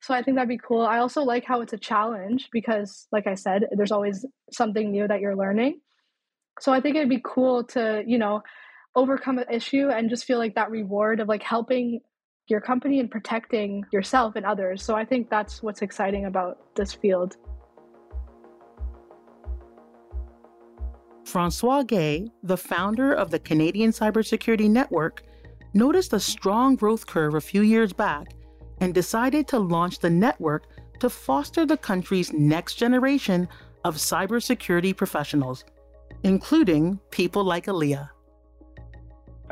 So 0.02 0.12
I 0.12 0.22
think 0.22 0.36
that'd 0.36 0.48
be 0.48 0.58
cool. 0.58 0.82
I 0.82 0.98
also 0.98 1.22
like 1.22 1.44
how 1.44 1.60
it's 1.60 1.72
a 1.72 1.78
challenge 1.78 2.48
because, 2.50 3.06
like 3.12 3.28
I 3.28 3.34
said, 3.34 3.66
there's 3.76 3.92
always 3.92 4.26
something 4.50 4.90
new 4.90 5.06
that 5.06 5.20
you're 5.20 5.36
learning. 5.36 5.80
So 6.60 6.72
I 6.72 6.80
think 6.80 6.96
it'd 6.96 7.08
be 7.08 7.22
cool 7.24 7.64
to, 7.68 8.02
you 8.04 8.18
know, 8.18 8.42
overcome 8.96 9.38
an 9.38 9.46
issue 9.50 9.88
and 9.88 10.10
just 10.10 10.24
feel 10.24 10.38
like 10.38 10.56
that 10.56 10.70
reward 10.70 11.20
of 11.20 11.28
like 11.28 11.44
helping 11.44 12.00
your 12.52 12.60
company 12.60 13.00
and 13.00 13.10
protecting 13.10 13.84
yourself 13.90 14.36
and 14.36 14.46
others. 14.46 14.84
So 14.84 14.94
I 14.94 15.04
think 15.04 15.28
that's 15.28 15.62
what's 15.62 15.82
exciting 15.82 16.26
about 16.26 16.58
this 16.76 16.92
field. 16.92 17.36
Francois 21.24 21.82
Guay, 21.82 22.30
the 22.42 22.58
founder 22.58 23.14
of 23.14 23.30
the 23.30 23.38
Canadian 23.38 23.90
Cybersecurity 23.90 24.68
Network, 24.68 25.22
noticed 25.72 26.12
a 26.12 26.20
strong 26.20 26.76
growth 26.76 27.06
curve 27.06 27.34
a 27.34 27.40
few 27.40 27.62
years 27.62 27.92
back 27.92 28.26
and 28.80 28.92
decided 28.92 29.48
to 29.48 29.58
launch 29.58 29.98
the 29.98 30.10
network 30.10 30.66
to 31.00 31.08
foster 31.08 31.64
the 31.64 31.76
country's 31.76 32.32
next 32.32 32.74
generation 32.74 33.48
of 33.84 33.96
cybersecurity 33.96 34.94
professionals, 34.94 35.64
including 36.22 37.00
people 37.10 37.42
like 37.42 37.66
Aaliyah. 37.66 38.10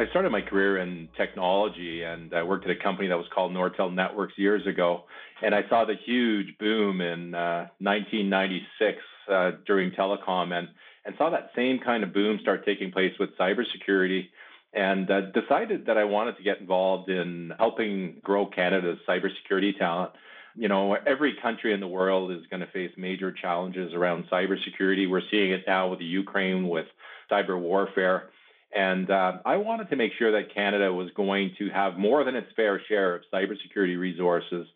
I 0.01 0.09
started 0.09 0.33
my 0.33 0.41
career 0.41 0.79
in 0.79 1.11
technology 1.15 2.05
and 2.05 2.33
I 2.33 2.43
worked 2.43 2.65
at 2.65 2.71
a 2.71 2.83
company 2.83 3.09
that 3.09 3.19
was 3.19 3.27
called 3.35 3.53
Nortel 3.53 3.93
Networks 3.93 4.33
years 4.39 4.67
ago. 4.67 5.05
And 5.43 5.55
I 5.55 5.69
saw 5.69 5.85
the 5.85 5.95
huge 5.95 6.57
boom 6.59 7.03
in 7.03 7.35
uh, 7.35 7.69
1996 7.81 8.97
uh, 9.31 9.51
during 9.67 9.91
telecom 9.91 10.59
and, 10.59 10.69
and 11.05 11.15
saw 11.19 11.29
that 11.29 11.51
same 11.55 11.81
kind 11.81 12.03
of 12.03 12.15
boom 12.15 12.39
start 12.41 12.65
taking 12.65 12.91
place 12.91 13.13
with 13.21 13.37
cybersecurity 13.37 14.29
and 14.73 15.11
uh, 15.11 15.21
decided 15.33 15.85
that 15.85 15.99
I 15.99 16.05
wanted 16.05 16.39
to 16.39 16.43
get 16.45 16.61
involved 16.61 17.11
in 17.11 17.53
helping 17.59 18.21
grow 18.25 18.47
Canada's 18.47 19.01
cybersecurity 19.07 19.77
talent. 19.77 20.13
You 20.55 20.69
know, 20.69 20.95
every 20.95 21.37
country 21.43 21.75
in 21.75 21.81
the 21.81 21.87
world 21.87 22.33
is 22.33 22.47
going 22.51 22.61
to 22.61 22.73
face 22.73 22.93
major 22.97 23.33
challenges 23.33 23.93
around 23.93 24.31
cybersecurity. 24.33 25.11
We're 25.11 25.29
seeing 25.31 25.51
it 25.51 25.65
now 25.67 25.89
with 25.89 25.99
the 25.99 26.07
Ukraine 26.07 26.69
with 26.69 26.87
cyber 27.31 27.61
warfare. 27.61 28.31
And 28.75 29.11
uh, 29.11 29.39
I 29.45 29.57
wanted 29.57 29.91
to 29.91 29.97
make 29.97 30.13
sure 30.19 30.33
that 30.33 30.55
Canada 30.55 30.93
was 30.93 31.11
going 31.17 31.55
to 31.59 31.69
have 31.71 31.99
more 31.99 32.23
than 32.23 32.37
its 32.37 32.53
fair 32.55 32.81
share 32.89 33.17
of 33.17 33.23
cybersecurity 33.33 33.99
resources 33.99 34.67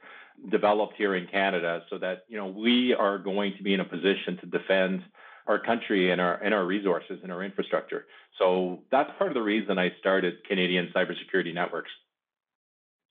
developed 0.50 0.94
here 0.96 1.14
in 1.14 1.26
Canada 1.28 1.82
so 1.88 1.98
that 1.98 2.24
you 2.28 2.36
know 2.36 2.48
we 2.48 2.92
are 2.92 3.18
going 3.18 3.56
to 3.56 3.62
be 3.62 3.72
in 3.72 3.80
a 3.80 3.84
position 3.84 4.36
to 4.38 4.46
defend 4.46 5.02
our 5.46 5.58
country 5.58 6.10
and 6.10 6.20
our 6.20 6.34
and 6.34 6.52
our 6.52 6.64
resources 6.64 7.20
and 7.22 7.30
our 7.30 7.42
infrastructure. 7.42 8.06
So 8.38 8.80
that's 8.90 9.10
part 9.18 9.30
of 9.30 9.34
the 9.34 9.42
reason 9.42 9.78
I 9.78 9.92
started 10.00 10.44
Canadian 10.48 10.92
Cybersecurity 10.94 11.54
Networks. 11.54 11.90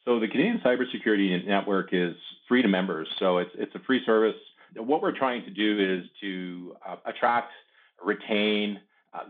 So 0.05 0.19
the 0.19 0.27
Canadian 0.27 0.59
Cybersecurity 0.59 1.45
Network 1.47 1.89
is 1.93 2.15
free 2.47 2.61
to 2.61 2.67
members. 2.67 3.07
So 3.19 3.37
it's 3.37 3.51
it's 3.55 3.73
a 3.75 3.79
free 3.79 4.03
service. 4.05 4.35
What 4.75 5.01
we're 5.01 5.17
trying 5.17 5.43
to 5.45 5.51
do 5.51 5.99
is 5.99 6.09
to 6.21 6.75
uh, 6.85 6.95
attract, 7.05 7.51
retain, 8.03 8.79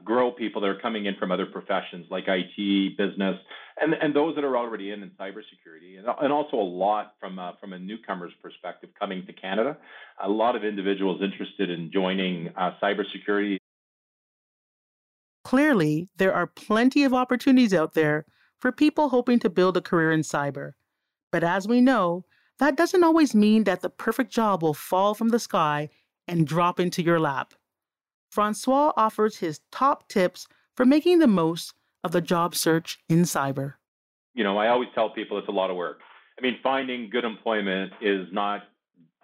grow 0.04 0.32
people 0.32 0.62
that 0.62 0.68
are 0.68 0.80
coming 0.80 1.06
in 1.06 1.16
from 1.16 1.32
other 1.32 1.46
professions 1.46 2.06
like 2.10 2.26
IT, 2.28 2.98
business, 2.98 3.38
and, 3.80 3.94
and 3.94 4.16
those 4.16 4.36
that 4.36 4.44
are 4.44 4.58
already 4.58 4.92
in 4.92 5.04
in 5.04 5.10
cybersecurity, 5.12 5.98
and, 5.98 6.08
and 6.22 6.32
also 6.32 6.58
a 6.58 6.64
lot 6.64 7.16
from 7.20 7.40
uh, 7.40 7.52
from 7.60 7.74
a 7.74 7.80
newcomer's 7.80 8.34
perspective 8.42 8.90
coming 8.98 9.26
to 9.26 9.34
Canada. 9.34 9.78
A 10.24 10.30
lot 10.30 10.56
of 10.56 10.64
individuals 10.64 11.22
interested 11.22 11.70
in 11.70 11.92
joining 11.92 12.50
uh, 12.56 12.72
cybersecurity. 12.82 13.58
Clearly, 15.44 16.08
there 16.18 16.34
are 16.34 16.48
plenty 16.48 17.04
of 17.04 17.14
opportunities 17.14 17.74
out 17.74 17.94
there 17.94 18.26
for 18.60 18.72
people 18.72 19.10
hoping 19.10 19.40
to 19.40 19.50
build 19.50 19.76
a 19.76 19.82
career 19.82 20.12
in 20.12 20.22
cyber. 20.22 20.72
But 21.32 21.44
as 21.44 21.68
we 21.68 21.82
know, 21.82 22.26
that 22.60 22.78
doesn't 22.78 23.04
always 23.04 23.36
mean 23.36 23.66
that 23.66 23.82
the 23.82 23.90
perfect 23.90 24.32
job 24.32 24.64
will 24.64 24.74
fall 24.74 25.14
from 25.14 25.30
the 25.30 25.40
sky 25.40 25.90
and 26.28 26.48
drop 26.48 26.80
into 26.80 27.04
your 27.04 27.20
lap. 27.20 27.54
Francois 28.34 28.92
offers 28.98 29.38
his 29.38 29.62
top 29.72 30.08
tips 30.08 30.48
for 30.76 30.86
making 30.86 31.20
the 31.20 31.28
most 31.28 31.76
of 32.04 32.12
the 32.12 32.22
job 32.22 32.56
search 32.56 32.98
in 33.08 33.22
cyber. 33.22 33.76
You 34.34 34.44
know, 34.44 34.58
I 34.58 34.70
always 34.70 34.90
tell 34.96 35.12
people 35.12 35.38
it's 35.38 35.48
a 35.48 35.52
lot 35.52 35.70
of 35.70 35.76
work. 35.76 36.00
I 36.40 36.42
mean, 36.42 36.58
finding 36.64 37.12
good 37.12 37.26
employment 37.26 37.94
is 38.02 38.28
not 38.32 38.64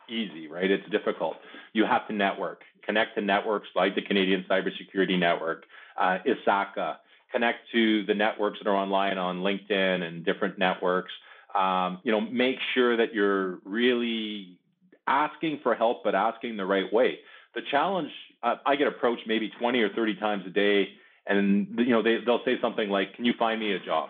easy, 0.07 0.47
right? 0.47 0.69
It's 0.69 0.87
difficult. 0.91 1.37
You 1.73 1.85
have 1.85 2.07
to 2.07 2.13
network, 2.13 2.61
connect 2.85 3.15
to 3.15 3.21
networks 3.21 3.67
like 3.75 3.95
the 3.95 4.03
Canadian 4.03 4.45
Cybersecurity 4.47 5.17
Network, 5.17 5.63
uh, 5.99 6.19
ISACA, 6.27 6.97
connect 7.31 7.59
to 7.71 8.05
the 8.05 8.13
networks 8.13 8.59
that 8.59 8.69
are 8.69 8.75
online 8.75 9.17
on 9.17 9.39
LinkedIn 9.39 10.03
and 10.03 10.23
different 10.23 10.59
networks. 10.59 11.11
Um, 11.55 11.99
you 12.03 12.11
know, 12.11 12.21
make 12.21 12.57
sure 12.75 12.95
that 12.95 13.15
you're 13.15 13.57
really 13.65 14.59
asking 15.07 15.61
for 15.63 15.73
help, 15.73 16.03
but 16.03 16.13
asking 16.13 16.57
the 16.57 16.65
right 16.65 16.93
way. 16.93 17.17
The 17.55 17.61
challenge 17.71 18.11
uh, 18.43 18.55
I 18.65 18.75
get 18.75 18.87
approached 18.87 19.23
maybe 19.27 19.51
20 19.59 19.81
or 19.81 19.89
30 19.89 20.15
times 20.15 20.43
a 20.45 20.49
day, 20.49 20.89
and 21.25 21.67
you 21.77 21.89
know 21.89 22.01
they 22.01 22.17
they'll 22.25 22.43
say 22.45 22.59
something 22.61 22.89
like, 22.89 23.15
"Can 23.15 23.25
you 23.25 23.33
find 23.37 23.59
me 23.59 23.73
a 23.73 23.79
job?" 23.79 24.09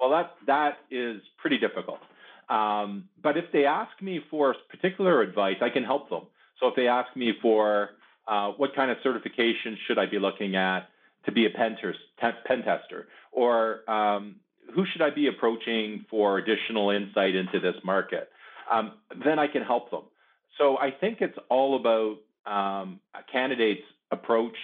Well, 0.00 0.10
that 0.10 0.34
that 0.46 0.78
is 0.90 1.20
pretty 1.38 1.58
difficult. 1.58 1.98
Um, 2.48 3.08
but 3.22 3.36
if 3.36 3.46
they 3.52 3.64
ask 3.64 3.90
me 4.02 4.20
for 4.30 4.54
particular 4.68 5.22
advice, 5.22 5.56
I 5.62 5.70
can 5.70 5.82
help 5.84 6.10
them. 6.10 6.22
So 6.60 6.68
if 6.68 6.76
they 6.76 6.88
ask 6.88 7.14
me 7.16 7.32
for 7.40 7.90
uh, 8.28 8.50
what 8.52 8.74
kind 8.74 8.90
of 8.90 8.98
certification 9.02 9.78
should 9.86 9.98
I 9.98 10.06
be 10.06 10.18
looking 10.18 10.56
at 10.56 10.88
to 11.24 11.32
be 11.32 11.46
a 11.46 11.50
pen, 11.50 11.76
pen 12.18 12.62
tester, 12.62 13.08
or 13.32 13.88
um, 13.90 14.36
who 14.74 14.84
should 14.86 15.02
I 15.02 15.10
be 15.10 15.28
approaching 15.28 16.04
for 16.10 16.38
additional 16.38 16.90
insight 16.90 17.34
into 17.34 17.60
this 17.60 17.76
market, 17.82 18.28
um, 18.70 18.92
then 19.24 19.38
I 19.38 19.46
can 19.46 19.62
help 19.62 19.90
them. 19.90 20.02
So 20.58 20.78
I 20.78 20.90
think 20.90 21.18
it's 21.20 21.38
all 21.48 21.76
about 21.76 22.18
um, 22.46 23.00
a 23.14 23.22
candidate's 23.30 23.82
approach 24.10 24.56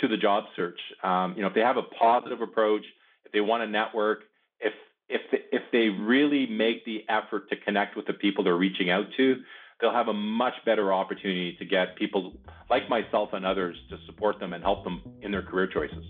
to 0.00 0.08
the 0.08 0.16
job 0.16 0.44
search. 0.54 0.78
Um, 1.02 1.34
you 1.36 1.42
know, 1.42 1.48
if 1.48 1.54
they 1.54 1.60
have 1.60 1.76
a 1.76 1.82
positive 1.82 2.40
approach, 2.40 2.84
if 3.24 3.32
they 3.32 3.40
want 3.40 3.62
to 3.62 3.66
network, 3.66 4.24
if 4.60 4.72
if 5.08 5.22
if 5.52 5.62
they 5.72 5.88
really 5.88 6.46
make 6.46 6.84
the 6.84 7.04
effort 7.08 7.48
to 7.50 7.56
connect 7.56 7.96
with 7.96 8.06
the 8.06 8.12
people 8.12 8.44
they're 8.44 8.56
reaching 8.56 8.90
out 8.90 9.06
to, 9.16 9.36
they'll 9.80 9.92
have 9.92 10.08
a 10.08 10.12
much 10.12 10.54
better 10.64 10.92
opportunity 10.92 11.56
to 11.58 11.64
get 11.64 11.96
people 11.96 12.36
like 12.70 12.88
myself 12.88 13.30
and 13.32 13.44
others 13.44 13.76
to 13.90 13.98
support 14.06 14.38
them 14.40 14.52
and 14.52 14.62
help 14.62 14.84
them 14.84 15.02
in 15.22 15.30
their 15.30 15.42
career 15.42 15.66
choices. 15.66 16.04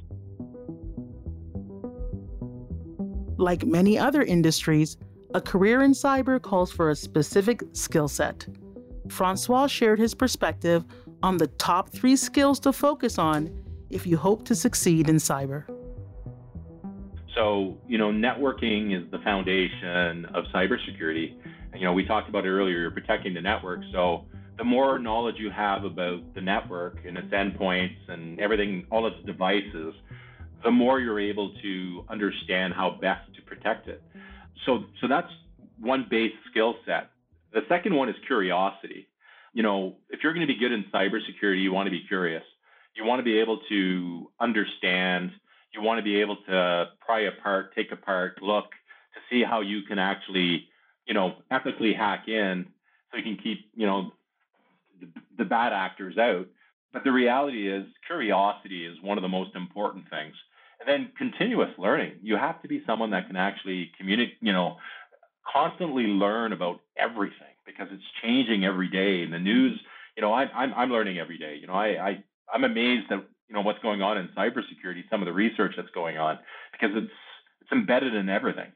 Like 3.39 3.67
many 3.67 3.99
other 3.99 4.23
industries, 4.23 4.97
a 5.35 5.41
career 5.41 5.83
in 5.83 5.93
cyber 5.93 6.41
calls 6.41 6.73
for 6.73 6.91
a 6.91 6.97
specific 6.97 7.63
skill 7.73 8.09
set. 8.09 8.47
Francois 9.09 9.67
shared 9.67 9.99
his 9.99 10.15
perspective 10.15 10.85
on 11.23 11.37
the 11.37 11.47
top 11.47 11.91
three 11.91 12.17
skills 12.17 12.61
to 12.61 12.73
focus 12.73 13.19
on 13.19 13.51
if 13.91 14.07
you 14.07 14.17
hope 14.17 14.45
to 14.47 14.55
succeed 14.55 15.09
in 15.09 15.17
cyber. 15.17 15.65
So, 17.35 17.77
you 17.87 17.99
know, 17.99 18.11
networking 18.11 18.97
is 18.97 19.11
the 19.11 19.19
foundation 19.19 20.25
of 20.27 20.45
cybersecurity. 20.55 21.35
And, 21.73 21.81
you 21.81 21.87
know, 21.87 21.93
we 21.93 22.05
talked 22.05 22.29
about 22.29 22.47
it 22.47 22.51
earlier, 22.51 22.79
you're 22.79 22.91
protecting 22.91 23.35
the 23.35 23.41
network. 23.43 23.81
So, 23.93 24.25
the 24.57 24.65
more 24.65 24.99
knowledge 24.99 25.37
you 25.39 25.51
have 25.51 25.85
about 25.85 26.35
the 26.35 26.41
network 26.41 27.05
and 27.07 27.19
its 27.19 27.29
endpoints 27.29 27.97
and 28.09 28.41
everything, 28.41 28.87
all 28.91 29.07
its 29.07 29.17
devices, 29.27 29.95
the 30.65 30.71
more 30.71 30.99
you're 30.99 31.21
able 31.21 31.53
to 31.63 32.05
understand 32.09 32.73
how 32.73 32.99
best 33.01 33.35
to 33.35 33.43
protect 33.43 33.87
it. 33.87 34.03
So, 34.65 34.85
so 35.03 35.09
that's 35.09 35.29
one 35.79 36.07
base 36.09 36.33
skill 36.51 36.77
set. 36.87 37.11
The 37.53 37.61
second 37.69 37.95
one 37.95 38.09
is 38.09 38.17
curiosity. 38.27 39.09
You 39.57 39.63
know, 39.63 39.97
if 40.11 40.23
you're 40.23 40.35
going 40.35 40.47
to 40.47 40.53
be 40.53 40.61
good 40.61 40.71
in 40.71 40.85
cybersecurity, 40.93 41.63
you 41.63 41.73
want 41.73 41.87
to 41.87 41.91
be 41.91 42.03
curious. 42.07 42.43
You 42.95 43.07
want 43.07 43.21
to 43.21 43.23
be 43.23 43.39
able 43.39 43.61
to 43.71 44.31
understand. 44.39 45.31
You 45.73 45.81
want 45.81 45.97
to 45.97 46.03
be 46.03 46.21
able 46.21 46.37
to 46.47 46.91
pry 47.01 47.21
apart, 47.21 47.75
take 47.75 47.91
apart, 47.91 48.43
look 48.43 48.67
to 48.67 49.21
see 49.31 49.43
how 49.43 49.63
you 49.63 49.81
can 49.89 49.99
actually, 49.99 50.69
you 51.07 51.15
know, 51.15 51.37
ethically 51.51 51.95
hack 51.95 52.29
in 52.29 52.67
so 53.11 53.17
you 53.17 53.23
can 53.23 53.39
keep, 53.43 53.71
you 53.75 53.87
know, 53.87 54.13
the, 55.01 55.09
the 55.39 55.45
bad 55.47 55.73
actors 55.73 56.19
out. 56.19 56.47
But 56.93 57.05
the 57.05 57.13
reality 57.13 57.67
is, 57.67 57.87
curiosity 58.07 58.85
is 58.85 59.01
one 59.01 59.17
of 59.17 59.23
the 59.23 59.29
most 59.29 59.57
important 59.57 60.11
things. 60.11 60.35
And 60.81 60.87
then 60.87 61.13
continuous 61.17 61.71
learning. 61.79 62.17
You 62.21 62.37
have 62.37 62.61
to 62.61 62.69
be 62.69 62.83
someone 62.87 63.13
that 63.13 63.27
can 63.27 63.37
actually 63.37 63.91
communicate, 63.97 64.37
you 64.43 64.53
know, 64.53 64.77
constantly 65.51 66.03
learn 66.03 66.53
about 66.53 66.81
everything 66.99 67.56
because 67.67 67.89
it's 67.91 68.05
changing 68.23 68.65
every 68.65 68.89
day. 68.89 69.23
And 69.23 69.33
the 69.33 69.39
news, 69.39 69.79
you 70.17 70.23
know, 70.23 70.33
I, 70.33 70.45
I'm 70.45 70.73
I'm 70.75 70.91
learning 70.91 71.19
every 71.19 71.39
day. 71.39 71.59
You 71.61 71.67
know, 71.67 71.75
I, 71.75 71.87
I 71.87 72.25
I'm 72.53 72.65
amazed 72.65 73.11
at 73.11 73.25
you 73.49 73.55
know 73.55 73.63
what's 73.63 73.81
going 73.81 74.03
on 74.03 74.19
in 74.19 74.29
cybersecurity, 74.37 75.09
some 75.11 75.23
of 75.23 75.27
the 75.27 75.33
research 75.33 75.75
that's 75.77 75.91
going 75.91 76.19
on 76.19 76.39
because 76.73 76.91
it's 76.95 77.13
it's 77.63 77.73
embedded 77.73 78.15
in 78.15 78.29
everything. 78.29 78.73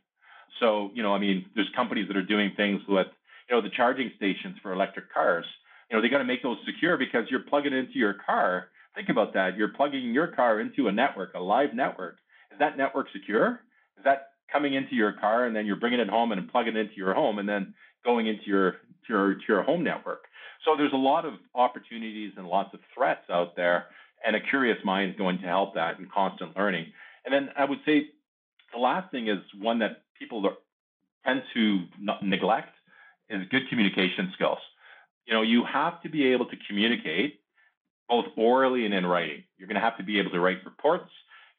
So 0.58 0.90
you 0.94 1.02
know, 1.02 1.14
I 1.14 1.18
mean, 1.18 1.46
there's 1.54 1.70
companies 1.74 2.08
that 2.08 2.16
are 2.16 2.24
doing 2.24 2.52
things 2.56 2.80
with 2.88 3.06
you 3.48 3.56
know 3.56 3.62
the 3.62 3.70
charging 3.70 4.10
stations 4.16 4.56
for 4.62 4.72
electric 4.72 5.12
cars. 5.12 5.46
You 5.90 5.96
know, 5.96 6.02
they 6.02 6.08
got 6.08 6.18
to 6.18 6.24
make 6.24 6.42
those 6.42 6.58
secure 6.66 6.96
because 6.96 7.24
you're 7.30 7.40
plugging 7.40 7.72
into 7.72 7.98
your 7.98 8.14
car. 8.14 8.68
Think 8.94 9.08
about 9.08 9.34
that. 9.34 9.56
You're 9.56 9.72
plugging 9.72 10.12
your 10.12 10.28
car 10.28 10.60
into 10.60 10.88
a 10.88 10.92
network, 10.92 11.34
a 11.34 11.40
live 11.40 11.74
network. 11.74 12.18
Is 12.52 12.58
that 12.58 12.76
network 12.76 13.06
secure? 13.12 13.60
Is 13.98 14.04
that 14.04 14.29
coming 14.52 14.74
into 14.74 14.94
your 14.94 15.12
car 15.12 15.44
and 15.44 15.54
then 15.54 15.66
you're 15.66 15.76
bringing 15.76 16.00
it 16.00 16.08
home 16.08 16.32
and 16.32 16.50
plugging 16.50 16.76
it 16.76 16.80
into 16.80 16.96
your 16.96 17.14
home 17.14 17.38
and 17.38 17.48
then 17.48 17.74
going 18.04 18.26
into 18.26 18.46
your 18.46 18.72
to 18.72 19.08
your 19.08 19.34
to 19.34 19.40
your 19.48 19.62
home 19.62 19.84
network. 19.84 20.24
So 20.64 20.76
there's 20.76 20.92
a 20.92 20.96
lot 20.96 21.24
of 21.24 21.34
opportunities 21.54 22.32
and 22.36 22.46
lots 22.46 22.74
of 22.74 22.80
threats 22.94 23.30
out 23.30 23.56
there, 23.56 23.86
and 24.24 24.36
a 24.36 24.40
curious 24.40 24.78
mind 24.84 25.12
is 25.12 25.16
going 25.16 25.38
to 25.38 25.46
help 25.46 25.74
that 25.74 25.98
and 25.98 26.10
constant 26.10 26.56
learning. 26.56 26.92
And 27.24 27.32
then 27.32 27.50
I 27.56 27.64
would 27.64 27.78
say 27.86 28.08
the 28.72 28.78
last 28.78 29.10
thing 29.10 29.28
is 29.28 29.38
one 29.58 29.78
that 29.80 30.02
people 30.18 30.56
tend 31.24 31.42
to 31.54 31.84
neglect 32.22 32.74
is 33.28 33.46
good 33.50 33.68
communication 33.68 34.30
skills. 34.34 34.58
You 35.26 35.34
know, 35.34 35.42
you 35.42 35.64
have 35.64 36.02
to 36.02 36.08
be 36.08 36.32
able 36.32 36.46
to 36.46 36.56
communicate 36.68 37.40
both 38.08 38.26
orally 38.36 38.84
and 38.84 38.92
in 38.92 39.06
writing. 39.06 39.44
You're 39.56 39.68
going 39.68 39.76
to 39.76 39.80
have 39.80 39.96
to 39.98 40.02
be 40.02 40.18
able 40.18 40.30
to 40.32 40.40
write 40.40 40.64
reports. 40.64 41.10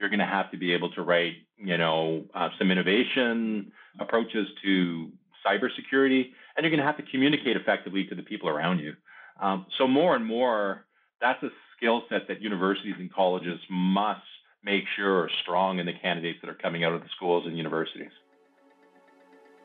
You're 0.01 0.10
going 0.10 0.20
to 0.20 0.25
have 0.25 0.50
to 0.50 0.58
be 0.58 0.74
able 0.74 0.89
to 0.93 1.03
write, 1.03 1.34
you 1.58 1.77
know, 1.77 2.25
uh, 2.34 2.50
some 2.58 2.72
innovation 2.72 3.72
approaches 4.00 4.48
to 4.63 5.12
cybersecurity, 5.46 6.31
and 6.58 6.63
you're 6.63 6.72
going 6.72 6.79
to 6.79 6.86
have 6.86 6.98
to 6.98 7.03
communicate 7.03 7.55
effectively 7.55 8.05
to 8.05 8.15
the 8.15 8.24
people 8.24 8.50
around 8.50 8.79
you. 8.79 8.93
Um, 9.39 9.67
so 9.77 9.88
more 9.88 10.15
and 10.15 10.25
more, 10.25 10.86
that's 11.22 11.41
a 11.43 11.50
skill 11.77 12.01
set 12.10 12.27
that 12.27 12.41
universities 12.41 12.96
and 12.98 13.13
colleges 13.13 13.60
must 13.69 14.21
make 14.63 14.86
sure 14.95 15.19
are 15.19 15.30
strong 15.43 15.78
in 15.78 15.86
the 15.86 15.93
candidates 15.93 16.39
that 16.41 16.49
are 16.49 16.56
coming 16.56 16.84
out 16.84 16.93
of 16.93 17.02
the 17.02 17.10
schools 17.15 17.45
and 17.45 17.56
universities. 17.56 18.12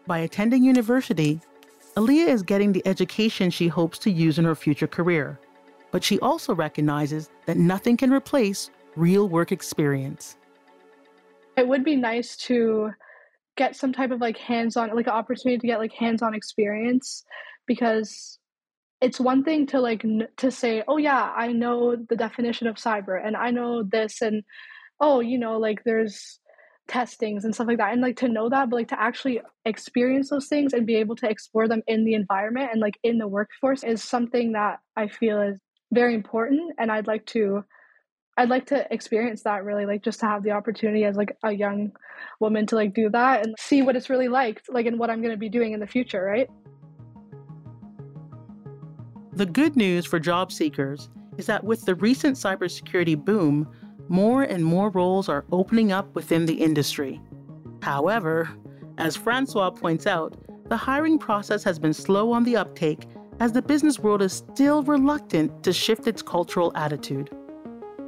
By 0.07 0.19
attending 0.19 0.63
university, 0.63 1.41
Aaliyah 1.97 2.29
is 2.29 2.43
getting 2.43 2.73
the 2.73 2.87
education 2.87 3.51
she 3.51 3.69
hopes 3.69 3.99
to 4.01 4.11
use 4.11 4.39
in 4.39 4.45
her 4.45 4.55
future 4.55 4.87
career. 4.87 5.41
But 5.93 6.05
she 6.05 6.21
also 6.21 6.55
recognizes 6.55 7.31
that 7.47 7.57
nothing 7.57 7.97
can 7.97 8.13
replace 8.13 8.71
real 8.97 9.29
work 9.29 9.53
experience. 9.53 10.37
It 11.57 11.69
would 11.69 11.85
be 11.85 11.97
nice 11.97 12.37
to 12.49 12.91
get 13.57 13.77
some 13.77 13.93
type 13.93 14.11
of 14.11 14.21
like 14.21 14.37
hands-on 14.37 14.95
like 14.95 15.07
an 15.07 15.13
opportunity 15.13 15.59
to 15.59 15.67
get 15.67 15.79
like 15.79 15.93
hands-on 15.93 16.35
experience 16.35 17.25
because 17.67 18.39
it's 19.01 19.21
one 19.21 19.45
thing 19.45 19.67
to 19.67 19.81
like 19.81 20.05
n- 20.05 20.29
to 20.37 20.51
say 20.51 20.83
oh 20.89 20.97
yeah 20.97 21.33
i 21.35 21.49
know 21.53 21.97
the 21.97 22.17
definition 22.17 22.67
of 22.67 22.77
cyber 22.77 23.19
and 23.23 23.37
i 23.37 23.51
know 23.51 23.83
this 23.83 24.21
and 24.21 24.43
oh 25.01 25.21
you 25.21 25.39
know 25.39 25.59
like 25.59 25.83
there's 25.85 26.39
testings 26.89 27.45
and 27.45 27.55
stuff 27.55 27.67
like 27.67 27.79
that 27.79 27.93
and 27.93 28.01
like 28.01 28.17
to 28.17 28.29
know 28.29 28.49
that 28.49 28.71
but 28.71 28.77
like 28.77 28.89
to 28.89 29.01
actually 29.01 29.41
experience 29.65 30.31
those 30.31 30.49
things 30.49 30.73
and 30.73 30.87
be 30.87 30.95
able 30.95 31.17
to 31.17 31.29
explore 31.29 31.67
them 31.67 31.83
in 31.87 32.05
the 32.05 32.15
environment 32.15 32.69
and 32.71 32.81
like 32.81 32.99
in 33.03 33.19
the 33.19 33.27
workforce 33.27 33.83
is 33.83 34.05
something 34.05 34.53
that 34.53 34.79
i 34.97 35.09
feel 35.09 35.41
is 35.41 35.59
very 35.93 36.15
important 36.15 36.73
and 36.79 36.93
i'd 36.93 37.07
like 37.07 37.25
to 37.27 37.65
I'd 38.39 38.51
like 38.51 38.67
to 38.67 38.93
experience 38.93 39.43
that 39.43 39.65
really, 39.65 39.87
like 39.87 40.03
just 40.03 40.21
to 40.21 40.27
have 40.27 40.43
the 40.43 40.51
opportunity 40.51 41.05
as 41.05 41.17
like 41.17 41.37
a 41.43 41.53
young 41.53 41.93
woman 42.39 42.67
to 42.67 42.77
like 42.77 42.93
do 42.93 43.09
that 43.11 43.47
and 43.47 43.55
see 43.59 43.81
what 43.83 43.97
it's 43.97 44.11
really 44.11 44.29
like, 44.29 44.63
like 44.69 44.87
and 44.87 44.99
what 44.99 45.09
I'm 45.09 45.23
going 45.23 45.33
to 45.33 45.39
be 45.39 45.49
doing 45.49 45.73
in 45.73 45.81
the 45.81 45.87
future, 45.87 46.23
right? 46.23 46.49
The 49.33 49.47
good 49.47 49.77
news 49.77 50.05
for 50.07 50.19
job 50.19 50.53
seekers 50.53 51.09
is 51.39 51.47
that 51.47 51.65
with 51.65 51.85
the 51.85 51.95
recent 51.95 52.37
cybersecurity 52.37 53.23
boom, 53.23 53.71
more 54.09 54.43
and 54.43 54.65
more 54.65 54.91
roles 54.91 55.29
are 55.29 55.45
opening 55.51 55.93
up 55.93 56.15
within 56.15 56.47
the 56.47 56.55
industry. 56.55 57.21
However, 57.83 58.49
as 58.99 59.17
Francois 59.17 59.71
points 59.71 60.07
out, 60.07 60.37
the 60.69 60.77
hiring 60.77 61.19
process 61.19 61.63
has 61.65 61.79
been 61.79 61.93
slow 61.93 62.33
on 62.33 62.45
the 62.45 62.57
uptake 62.57 63.07
as 63.41 63.53
the 63.53 63.63
business 63.63 63.99
world 63.99 64.23
is 64.23 64.33
still 64.33 64.83
reluctant 64.83 65.63
to 65.63 65.73
shift 65.73 66.07
its 66.07 66.23
cultural 66.23 66.73
attitude. 66.75 67.31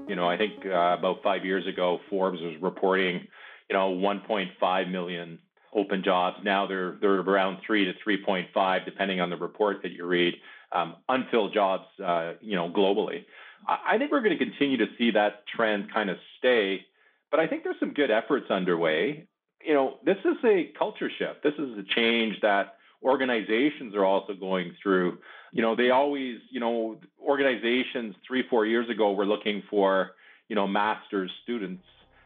You 0.09 0.17
know, 0.17 0.29
I 0.29 0.37
think 0.37 0.65
uh, 0.65 0.97
about 0.99 1.23
five 1.23 1.45
years 1.45 1.67
ago, 1.67 2.01
Forbes 2.09 2.41
was 2.41 2.55
reporting, 2.61 3.27
you 3.69 3.77
know, 3.77 3.91
1.5 3.91 4.91
million 4.91 5.39
open 5.75 6.03
jobs. 6.03 6.39
Now 6.43 6.67
they're 6.67 6.97
they're 7.01 7.21
around 7.21 7.59
three 7.67 7.85
to 7.85 7.93
3.5, 8.07 8.85
depending 8.85 9.21
on 9.21 9.31
the 9.31 9.37
report 9.37 9.83
that 9.83 9.93
you 9.93 10.07
read. 10.07 10.35
Um, 10.73 10.97
unfilled 11.09 11.55
jobs, 11.55 11.85
uh, 12.05 12.35
you 12.41 12.57
know, 12.57 12.71
globally. 12.71 13.25
I, 13.67 13.95
I 13.95 13.99
think 13.99 14.11
we're 14.11 14.21
going 14.21 14.37
to 14.37 14.45
continue 14.45 14.79
to 14.79 14.87
see 14.99 15.11
that 15.13 15.47
trend 15.47 15.93
kind 15.93 16.11
of 16.11 16.19
stay, 16.39 16.85
but 17.31 17.41
I 17.41 17.47
think 17.47 17.65
there's 17.65 17.81
some 17.81 17.93
good 17.95 18.11
efforts 18.11 18.51
underway. 18.51 19.27
You 19.65 19.75
know, 19.75 19.99
this 20.05 20.19
is 20.25 20.37
a 20.45 20.71
culture 20.79 21.11
shift. 21.19 21.43
This 21.43 21.55
is 21.55 21.79
a 21.79 21.83
change 21.95 22.41
that 22.43 22.78
organizations 23.03 23.95
are 23.95 24.05
also 24.05 24.35
going 24.35 24.73
through. 24.83 25.19
You 25.53 25.63
know, 25.63 25.77
they 25.77 25.91
always, 25.91 26.39
you 26.51 26.61
know, 26.61 26.99
organizations 27.23 28.15
three, 28.27 28.45
four 28.49 28.67
years 28.67 28.89
ago 28.91 29.13
were 29.13 29.27
looking 29.27 29.63
for, 29.71 30.13
you 30.49 30.57
know, 30.57 30.67
master's 30.67 31.31
students. 31.43 31.85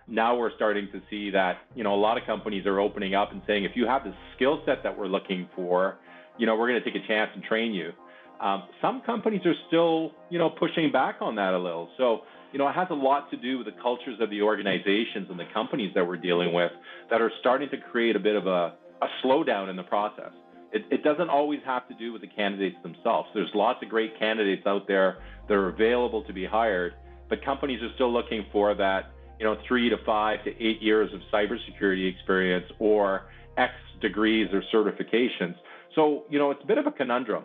Now 0.08 0.36
we're 0.36 0.54
starting 0.56 0.88
to 0.92 1.00
see 1.08 1.30
that, 1.30 1.58
you 1.74 1.84
know, 1.84 1.94
a 1.94 2.00
lot 2.00 2.18
of 2.18 2.26
companies 2.26 2.66
are 2.66 2.80
opening 2.80 3.14
up 3.14 3.32
and 3.32 3.40
saying, 3.46 3.64
if 3.64 3.72
you 3.74 3.86
have 3.86 4.02
the 4.04 4.14
skill 4.34 4.62
set 4.66 4.82
that 4.82 4.98
we're 4.98 5.06
looking 5.06 5.48
for, 5.54 5.98
you 6.38 6.46
know, 6.46 6.56
we're 6.56 6.68
going 6.68 6.82
to 6.82 6.90
take 6.90 7.00
a 7.00 7.06
chance 7.06 7.30
and 7.34 7.44
train 7.44 7.72
you. 7.72 7.92
Um, 8.40 8.64
some 8.80 9.02
companies 9.02 9.42
are 9.44 9.54
still, 9.68 10.12
you 10.28 10.38
know, 10.38 10.50
pushing 10.50 10.90
back 10.90 11.16
on 11.20 11.36
that 11.36 11.54
a 11.54 11.58
little. 11.58 11.88
So, 11.96 12.22
you 12.52 12.58
know, 12.58 12.66
it 12.66 12.72
has 12.72 12.88
a 12.90 12.94
lot 12.94 13.30
to 13.30 13.36
do 13.36 13.58
with 13.58 13.66
the 13.66 13.80
cultures 13.80 14.18
of 14.20 14.30
the 14.30 14.42
organizations 14.42 15.28
and 15.30 15.38
the 15.38 15.46
companies 15.54 15.92
that 15.94 16.06
we're 16.06 16.16
dealing 16.16 16.52
with 16.52 16.72
that 17.10 17.20
are 17.20 17.30
starting 17.38 17.70
to 17.70 17.76
create 17.76 18.16
a 18.16 18.18
bit 18.18 18.34
of 18.34 18.48
a, 18.48 18.74
a 19.00 19.06
slowdown 19.24 19.70
in 19.70 19.76
the 19.76 19.84
process 19.84 20.32
it, 20.72 20.84
it 20.90 21.04
doesn't 21.04 21.28
always 21.28 21.60
have 21.64 21.86
to 21.88 21.94
do 21.94 22.12
with 22.12 22.22
the 22.22 22.28
candidates 22.28 22.76
themselves. 22.82 23.28
There's 23.34 23.50
lots 23.54 23.82
of 23.82 23.88
great 23.88 24.18
candidates 24.18 24.66
out 24.66 24.88
there 24.88 25.18
that 25.48 25.54
are 25.54 25.68
available 25.68 26.24
to 26.24 26.32
be 26.32 26.44
hired, 26.44 26.94
but 27.28 27.44
companies 27.44 27.82
are 27.82 27.92
still 27.94 28.12
looking 28.12 28.46
for 28.52 28.74
that, 28.74 29.12
you 29.38 29.44
know, 29.44 29.56
three 29.68 29.88
to 29.90 29.96
five 30.04 30.42
to 30.44 30.50
eight 30.62 30.80
years 30.80 31.12
of 31.12 31.20
cybersecurity 31.32 32.10
experience 32.10 32.66
or 32.78 33.26
X 33.56 33.72
degrees 34.00 34.48
or 34.52 34.62
certifications. 34.72 35.54
So, 35.94 36.24
you 36.30 36.38
know, 36.38 36.50
it's 36.50 36.62
a 36.62 36.66
bit 36.66 36.78
of 36.78 36.86
a 36.86 36.92
conundrum. 36.92 37.44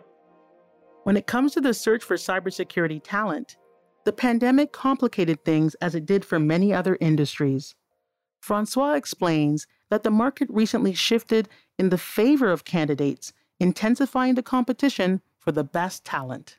When 1.04 1.16
it 1.16 1.26
comes 1.26 1.52
to 1.52 1.60
the 1.60 1.74
search 1.74 2.02
for 2.02 2.16
cybersecurity 2.16 3.00
talent, 3.04 3.56
the 4.04 4.12
pandemic 4.12 4.72
complicated 4.72 5.44
things 5.44 5.74
as 5.76 5.94
it 5.94 6.06
did 6.06 6.24
for 6.24 6.38
many 6.38 6.72
other 6.72 6.96
industries. 7.00 7.74
Francois 8.40 8.92
explains 8.92 9.66
that 9.90 10.02
the 10.02 10.10
market 10.10 10.48
recently 10.50 10.94
shifted 10.94 11.48
in 11.78 11.90
the 11.90 11.98
favor 11.98 12.50
of 12.50 12.64
candidates, 12.64 13.32
intensifying 13.60 14.34
the 14.34 14.42
competition 14.42 15.22
for 15.38 15.52
the 15.52 15.64
best 15.64 16.04
talent. 16.04 16.58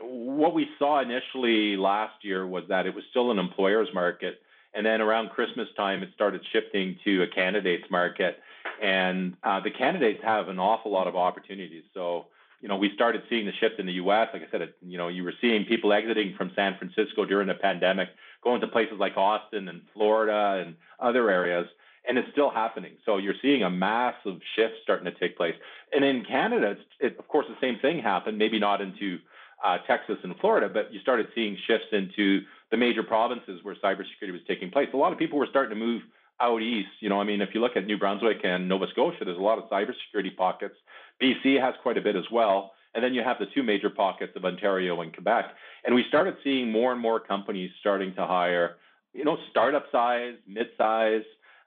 What 0.00 0.54
we 0.54 0.68
saw 0.78 1.00
initially 1.00 1.76
last 1.76 2.24
year 2.24 2.46
was 2.46 2.64
that 2.68 2.86
it 2.86 2.94
was 2.94 3.04
still 3.10 3.30
an 3.30 3.38
employer's 3.38 3.88
market. 3.94 4.40
And 4.74 4.86
then 4.86 5.00
around 5.00 5.30
Christmas 5.30 5.68
time, 5.76 6.02
it 6.02 6.08
started 6.14 6.40
shifting 6.52 6.98
to 7.04 7.22
a 7.22 7.26
candidates 7.26 7.84
market. 7.90 8.38
And 8.82 9.36
uh, 9.44 9.60
the 9.60 9.70
candidates 9.70 10.20
have 10.24 10.48
an 10.48 10.58
awful 10.58 10.90
lot 10.90 11.06
of 11.06 11.14
opportunities. 11.14 11.84
So, 11.92 12.26
you 12.60 12.68
know, 12.68 12.76
we 12.76 12.90
started 12.94 13.22
seeing 13.28 13.44
the 13.44 13.52
shift 13.52 13.78
in 13.78 13.86
the 13.86 13.92
U.S. 13.94 14.28
Like 14.32 14.42
I 14.42 14.50
said, 14.50 14.72
you 14.80 14.96
know, 14.96 15.08
you 15.08 15.24
were 15.24 15.34
seeing 15.40 15.66
people 15.66 15.92
exiting 15.92 16.34
from 16.36 16.52
San 16.56 16.76
Francisco 16.78 17.24
during 17.26 17.48
the 17.48 17.54
pandemic, 17.54 18.08
going 18.42 18.60
to 18.62 18.68
places 18.68 18.96
like 18.98 19.16
Austin 19.16 19.68
and 19.68 19.82
Florida 19.92 20.64
and 20.64 20.76
other 20.98 21.30
areas, 21.30 21.66
and 22.08 22.18
it's 22.18 22.28
still 22.32 22.50
happening. 22.50 22.92
So 23.04 23.18
you're 23.18 23.34
seeing 23.40 23.62
a 23.62 23.70
massive 23.70 24.38
shift 24.56 24.74
starting 24.82 25.04
to 25.04 25.18
take 25.18 25.36
place. 25.36 25.54
And 25.92 26.04
in 26.04 26.24
Canada, 26.24 26.76
it, 27.00 27.16
of 27.18 27.28
course, 27.28 27.46
the 27.48 27.56
same 27.60 27.78
thing 27.78 28.00
happened. 28.00 28.38
Maybe 28.38 28.58
not 28.58 28.80
into 28.80 29.18
uh, 29.64 29.78
Texas 29.86 30.16
and 30.24 30.34
Florida, 30.40 30.68
but 30.72 30.92
you 30.92 31.00
started 31.00 31.28
seeing 31.34 31.56
shifts 31.66 31.86
into 31.92 32.40
the 32.70 32.76
major 32.76 33.02
provinces 33.02 33.60
where 33.62 33.76
cybersecurity 33.76 34.32
was 34.32 34.40
taking 34.48 34.70
place. 34.70 34.88
A 34.92 34.96
lot 34.96 35.12
of 35.12 35.18
people 35.18 35.38
were 35.38 35.46
starting 35.48 35.70
to 35.70 35.84
move 35.84 36.02
out 36.40 36.62
east. 36.62 36.90
You 37.00 37.08
know, 37.08 37.20
I 37.20 37.24
mean, 37.24 37.40
if 37.40 37.50
you 37.54 37.60
look 37.60 37.76
at 37.76 37.86
New 37.86 37.98
Brunswick 37.98 38.38
and 38.44 38.68
Nova 38.68 38.86
Scotia, 38.90 39.24
there's 39.24 39.38
a 39.38 39.40
lot 39.40 39.58
of 39.58 39.70
cybersecurity 39.70 40.36
pockets. 40.36 40.74
BC 41.22 41.60
has 41.60 41.74
quite 41.82 41.96
a 41.96 42.00
bit 42.00 42.16
as 42.16 42.24
well. 42.32 42.72
And 42.94 43.02
then 43.02 43.14
you 43.14 43.22
have 43.22 43.38
the 43.38 43.46
two 43.54 43.62
major 43.62 43.88
pockets 43.88 44.32
of 44.36 44.44
Ontario 44.44 45.00
and 45.00 45.14
Quebec. 45.14 45.46
And 45.84 45.94
we 45.94 46.04
started 46.08 46.36
seeing 46.44 46.70
more 46.70 46.92
and 46.92 47.00
more 47.00 47.20
companies 47.20 47.70
starting 47.80 48.14
to 48.14 48.26
hire, 48.26 48.76
you 49.14 49.24
know, 49.24 49.38
startup 49.50 49.86
size, 49.90 50.34
mid 50.46 50.68
size, 50.76 51.22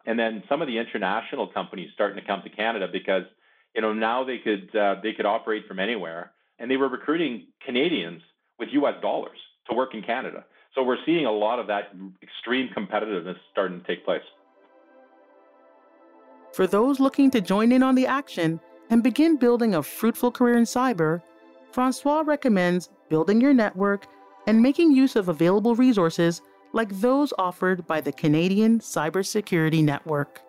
and 0.06 0.18
then 0.20 0.44
some 0.48 0.62
of 0.62 0.68
the 0.68 0.78
international 0.78 1.48
companies 1.48 1.90
starting 1.94 2.18
to 2.20 2.26
come 2.26 2.42
to 2.44 2.50
Canada 2.50 2.88
because, 2.92 3.24
you 3.76 3.82
know, 3.82 3.94
now 3.94 4.24
they 4.24 4.38
could 4.38 4.76
uh, 4.76 4.96
they 5.02 5.14
could 5.14 5.26
operate 5.26 5.68
from 5.68 5.80
anywhere, 5.80 6.32
and 6.60 6.70
they 6.70 6.78
were 6.78 6.90
recruiting 6.90 7.48
Canadians 7.66 8.22
with 8.60 8.70
U.S. 8.74 8.96
dollars 9.02 9.38
to 9.70 9.76
work 9.76 9.94
in 9.94 10.02
Canada. 10.02 10.46
So 10.74 10.84
we're 10.84 11.04
seeing 11.06 11.26
a 11.26 11.32
lot 11.32 11.60
of 11.60 11.68
that 11.68 11.92
extreme 12.22 12.70
competitiveness 12.76 13.38
starting 13.52 13.82
to 13.82 13.88
take 13.88 14.06
place. 14.06 14.22
For 16.54 16.68
those 16.68 17.00
looking 17.00 17.32
to 17.32 17.42
join 17.42 17.72
in 17.72 17.82
on 17.82 17.96
the 17.96 18.06
action 18.06 18.60
and 18.90 19.02
begin 19.02 19.38
building 19.38 19.76
a 19.76 19.84
fruitful 19.84 20.32
career 20.32 20.58
in 20.58 20.64
cyber, 20.64 21.22
Francois 21.72 22.24
recommends 22.26 22.90
building 23.10 23.42
your 23.42 23.54
network 23.54 24.06
and 24.48 24.62
making 24.62 24.92
use 24.92 25.16
of 25.16 25.30
available 25.30 25.76
resources 25.76 26.42
like 26.76 26.90
those 27.00 27.32
offered 27.40 27.88
by 27.88 28.02
the 28.02 28.12
Canadian 28.12 28.80
Cybersecurity 28.80 29.82
Network. 29.82 30.42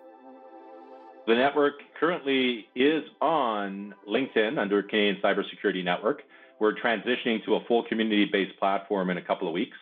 The 1.28 1.36
network 1.36 1.74
currently 1.98 2.66
is 2.74 3.04
on 3.20 3.94
LinkedIn 4.08 4.58
under 4.58 4.82
Canadian 4.82 5.22
Cybersecurity 5.22 5.84
Network. 5.84 6.22
We're 6.58 6.74
transitioning 6.74 7.44
to 7.44 7.54
a 7.54 7.64
full 7.66 7.84
community 7.84 8.24
based 8.24 8.58
platform 8.58 9.10
in 9.10 9.18
a 9.18 9.22
couple 9.22 9.46
of 9.46 9.54
weeks. 9.54 9.76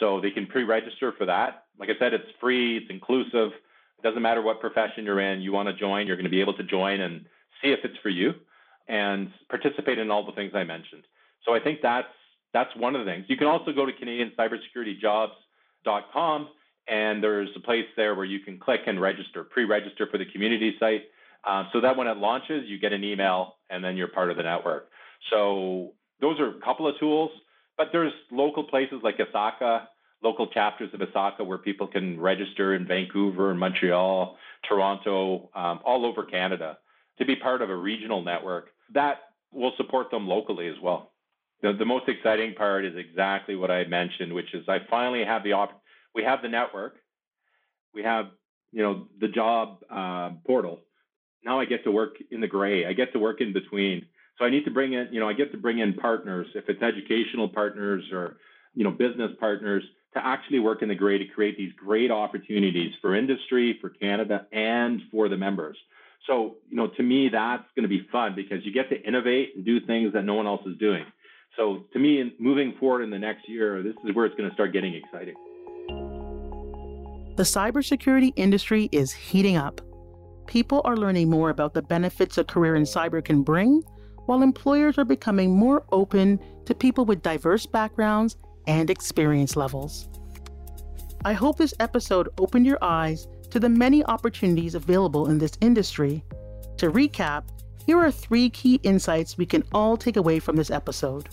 So 0.00 0.20
they 0.20 0.32
can 0.32 0.46
pre 0.46 0.64
register 0.64 1.12
for 1.16 1.24
that. 1.26 1.66
Like 1.78 1.88
I 1.88 1.98
said, 2.00 2.12
it's 2.12 2.28
free, 2.40 2.78
it's 2.78 2.90
inclusive. 2.90 3.52
It 3.98 4.02
doesn't 4.02 4.22
matter 4.22 4.42
what 4.42 4.60
profession 4.60 5.04
you're 5.04 5.20
in, 5.20 5.40
you 5.40 5.52
want 5.52 5.68
to 5.68 5.74
join, 5.74 6.08
you're 6.08 6.16
going 6.16 6.24
to 6.24 6.30
be 6.30 6.40
able 6.40 6.54
to 6.54 6.64
join 6.64 7.00
and 7.00 7.24
see 7.62 7.70
if 7.70 7.78
it's 7.84 7.96
for 8.02 8.08
you 8.08 8.34
and 8.88 9.30
participate 9.48 9.98
in 9.98 10.10
all 10.10 10.26
the 10.26 10.32
things 10.32 10.52
I 10.54 10.64
mentioned. 10.64 11.04
So 11.44 11.54
I 11.54 11.60
think 11.60 11.78
that's 11.80 12.08
that's 12.52 12.74
one 12.76 12.96
of 12.96 13.04
the 13.04 13.10
things. 13.10 13.26
You 13.28 13.36
can 13.36 13.46
also 13.46 13.72
go 13.72 13.86
to 13.86 13.92
CanadianCybersecurityJobs.com 15.86 16.48
and 16.88 17.22
there's 17.22 17.48
a 17.56 17.60
place 17.60 17.86
there 17.96 18.14
where 18.14 18.24
you 18.24 18.38
can 18.38 18.58
click 18.58 18.82
and 18.86 19.00
register, 19.00 19.42
pre-register 19.42 20.06
for 20.08 20.18
the 20.18 20.24
community 20.26 20.76
site, 20.78 21.02
uh, 21.44 21.64
so 21.72 21.80
that 21.80 21.96
when 21.96 22.06
it 22.06 22.16
launches, 22.16 22.62
you 22.68 22.78
get 22.78 22.92
an 22.92 23.02
email 23.02 23.56
and 23.70 23.82
then 23.82 23.96
you're 23.96 24.06
part 24.06 24.30
of 24.30 24.36
the 24.36 24.44
network. 24.44 24.88
So 25.30 25.94
those 26.20 26.38
are 26.38 26.48
a 26.48 26.60
couple 26.60 26.86
of 26.86 26.96
tools, 27.00 27.32
but 27.76 27.88
there's 27.90 28.12
local 28.30 28.62
places 28.64 29.00
like 29.02 29.18
ISACA 29.18 29.86
local 30.22 30.46
chapters 30.48 30.90
of 30.92 31.00
ISACA 31.00 31.46
where 31.46 31.58
people 31.58 31.86
can 31.86 32.18
register 32.18 32.74
in 32.74 32.86
Vancouver, 32.86 33.54
Montreal, 33.54 34.36
Toronto, 34.68 35.50
um, 35.54 35.80
all 35.84 36.04
over 36.06 36.24
Canada 36.24 36.78
to 37.18 37.24
be 37.24 37.36
part 37.36 37.62
of 37.62 37.70
a 37.70 37.76
regional 37.76 38.22
network 38.22 38.70
that 38.94 39.18
will 39.52 39.72
support 39.76 40.10
them 40.10 40.26
locally 40.26 40.68
as 40.68 40.76
well. 40.82 41.12
The, 41.66 41.72
the 41.72 41.84
most 41.84 42.08
exciting 42.08 42.54
part 42.54 42.84
is 42.84 42.94
exactly 42.96 43.56
what 43.56 43.72
I 43.72 43.84
mentioned, 43.86 44.32
which 44.32 44.54
is 44.54 44.68
I 44.68 44.78
finally 44.88 45.24
have 45.24 45.42
the 45.42 45.52
op- 45.52 45.82
we 46.14 46.22
have 46.22 46.40
the 46.40 46.48
network, 46.48 46.94
we 47.92 48.04
have 48.04 48.26
you 48.70 48.82
know 48.82 49.08
the 49.20 49.26
job 49.26 49.78
uh, 49.90 50.30
portal. 50.46 50.80
Now 51.44 51.58
I 51.58 51.64
get 51.64 51.82
to 51.84 51.90
work 51.90 52.16
in 52.30 52.40
the 52.40 52.46
gray. 52.46 52.86
I 52.86 52.92
get 52.92 53.12
to 53.14 53.18
work 53.18 53.40
in 53.40 53.52
between. 53.52 54.06
So 54.38 54.44
I 54.44 54.50
need 54.50 54.64
to 54.66 54.70
bring 54.70 54.92
in, 54.92 55.08
you 55.10 55.18
know, 55.18 55.28
I 55.28 55.32
get 55.32 55.50
to 55.52 55.58
bring 55.58 55.78
in 55.78 55.94
partners, 55.94 56.46
if 56.54 56.68
it's 56.68 56.82
educational 56.82 57.48
partners 57.48 58.04
or, 58.12 58.36
you 58.74 58.84
know, 58.84 58.90
business 58.90 59.30
partners 59.40 59.82
to 60.14 60.24
actually 60.24 60.58
work 60.58 60.82
in 60.82 60.88
the 60.88 60.94
gray 60.94 61.18
to 61.18 61.24
create 61.24 61.56
these 61.56 61.72
great 61.72 62.10
opportunities 62.10 62.92
for 63.00 63.16
industry, 63.16 63.78
for 63.80 63.88
Canada, 63.88 64.46
and 64.52 65.00
for 65.10 65.28
the 65.28 65.36
members. 65.36 65.78
So, 66.26 66.56
you 66.68 66.76
know, 66.76 66.88
to 66.88 67.02
me, 67.02 67.28
that's 67.30 67.64
going 67.74 67.84
to 67.84 67.88
be 67.88 68.06
fun 68.12 68.34
because 68.34 68.64
you 68.64 68.72
get 68.72 68.90
to 68.90 69.00
innovate 69.00 69.56
and 69.56 69.64
do 69.64 69.80
things 69.80 70.12
that 70.12 70.24
no 70.24 70.34
one 70.34 70.46
else 70.46 70.66
is 70.66 70.76
doing. 70.78 71.04
So, 71.56 71.84
to 71.92 71.98
me, 71.98 72.34
moving 72.38 72.74
forward 72.78 73.02
in 73.02 73.10
the 73.10 73.18
next 73.18 73.48
year, 73.48 73.82
this 73.82 73.94
is 74.04 74.14
where 74.14 74.26
it's 74.26 74.34
going 74.34 74.48
to 74.48 74.54
start 74.54 74.72
getting 74.72 74.94
exciting. 74.94 75.34
The 77.36 77.42
cybersecurity 77.42 78.32
industry 78.36 78.88
is 78.92 79.12
heating 79.12 79.56
up. 79.56 79.80
People 80.46 80.82
are 80.84 80.96
learning 80.96 81.30
more 81.30 81.50
about 81.50 81.74
the 81.74 81.82
benefits 81.82 82.38
a 82.38 82.44
career 82.44 82.76
in 82.76 82.82
cyber 82.82 83.24
can 83.24 83.42
bring, 83.42 83.82
while 84.26 84.42
employers 84.42 84.98
are 84.98 85.04
becoming 85.04 85.56
more 85.56 85.84
open 85.92 86.38
to 86.66 86.74
people 86.74 87.04
with 87.04 87.22
diverse 87.22 87.64
backgrounds 87.64 88.36
and 88.66 88.90
experience 88.90 89.56
levels. 89.56 90.08
I 91.24 91.32
hope 91.32 91.56
this 91.56 91.74
episode 91.80 92.28
opened 92.38 92.66
your 92.66 92.78
eyes 92.82 93.26
to 93.50 93.58
the 93.58 93.68
many 93.68 94.04
opportunities 94.04 94.74
available 94.74 95.30
in 95.30 95.38
this 95.38 95.56
industry. 95.60 96.22
To 96.78 96.90
recap, 96.90 97.44
here 97.86 97.98
are 97.98 98.10
three 98.10 98.50
key 98.50 98.80
insights 98.82 99.38
we 99.38 99.46
can 99.46 99.62
all 99.72 99.96
take 99.96 100.16
away 100.16 100.38
from 100.38 100.56
this 100.56 100.70
episode. 100.70 101.28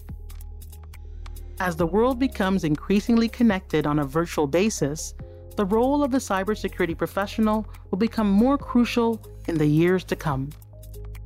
As 1.60 1.76
the 1.76 1.86
world 1.86 2.20
becomes 2.20 2.64
increasingly 2.64 3.30
connected 3.30 3.86
on 3.86 4.00
a 4.00 4.06
virtual 4.06 4.48
basis, 4.48 5.14
the 5.56 5.66
role 5.66 6.04
of 6.04 6.12
the 6.12 6.18
cybersecurity 6.18 6.98
professional 6.98 7.68
will 7.92 8.00
become 8.00 8.30
more 8.30 8.58
crucial 8.58 9.24
in 9.48 9.58
the 9.58 9.66
years 9.66 10.04
to 10.06 10.16
come. 10.16 10.50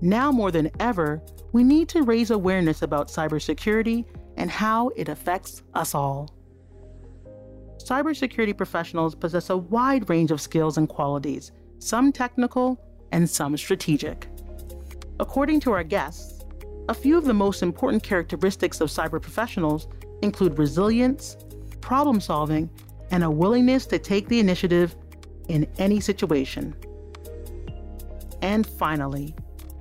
Now 0.01 0.31
more 0.31 0.51
than 0.51 0.69
ever, 0.79 1.21
we 1.53 1.63
need 1.63 1.87
to 1.89 2.03
raise 2.03 2.29
awareness 2.29 2.81
about 2.81 3.07
cybersecurity 3.07 4.05
and 4.35 4.51
how 4.51 4.89
it 4.95 5.09
affects 5.09 5.63
us 5.73 5.95
all. 5.95 6.29
Cybersecurity 7.77 8.55
professionals 8.55 9.15
possess 9.15 9.49
a 9.49 9.57
wide 9.57 10.09
range 10.09 10.31
of 10.31 10.41
skills 10.41 10.77
and 10.77 10.89
qualities, 10.89 11.53
some 11.79 12.11
technical 12.11 12.79
and 13.13 13.29
some 13.29 13.55
strategic. 13.55 14.27
According 15.19 15.61
to 15.61 15.71
our 15.71 15.83
guests, 15.83 16.43
a 16.89 16.93
few 16.93 17.17
of 17.17 17.25
the 17.25 17.33
most 17.33 17.63
important 17.63 18.03
characteristics 18.03 18.81
of 18.81 18.89
cyber 18.89 19.21
professionals 19.21 19.87
include 20.21 20.57
resilience, 20.57 21.37
problem 21.81 22.19
solving, 22.19 22.69
and 23.11 23.23
a 23.23 23.29
willingness 23.29 23.85
to 23.87 23.99
take 23.99 24.27
the 24.27 24.39
initiative 24.39 24.95
in 25.47 25.67
any 25.77 25.99
situation. 25.99 26.75
And 28.41 28.65
finally, 28.65 29.35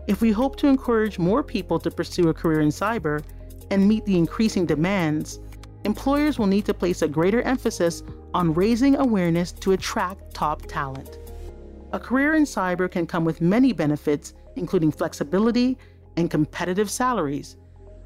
if 0.06 0.20
we 0.20 0.30
hope 0.30 0.56
to 0.56 0.68
encourage 0.68 1.18
more 1.18 1.42
people 1.42 1.78
to 1.80 1.90
pursue 1.90 2.28
a 2.28 2.34
career 2.34 2.60
in 2.60 2.68
cyber, 2.68 3.22
and 3.70 3.88
meet 3.88 4.04
the 4.04 4.16
increasing 4.16 4.66
demands, 4.66 5.40
employers 5.84 6.38
will 6.38 6.46
need 6.46 6.64
to 6.66 6.74
place 6.74 7.02
a 7.02 7.08
greater 7.08 7.42
emphasis 7.42 8.02
on 8.34 8.54
raising 8.54 8.96
awareness 8.96 9.52
to 9.52 9.72
attract 9.72 10.34
top 10.34 10.62
talent. 10.62 11.18
A 11.92 11.98
career 11.98 12.34
in 12.34 12.44
cyber 12.44 12.90
can 12.90 13.06
come 13.06 13.24
with 13.24 13.40
many 13.40 13.72
benefits, 13.72 14.34
including 14.56 14.92
flexibility 14.92 15.78
and 16.16 16.30
competitive 16.30 16.90
salaries, 16.90 17.56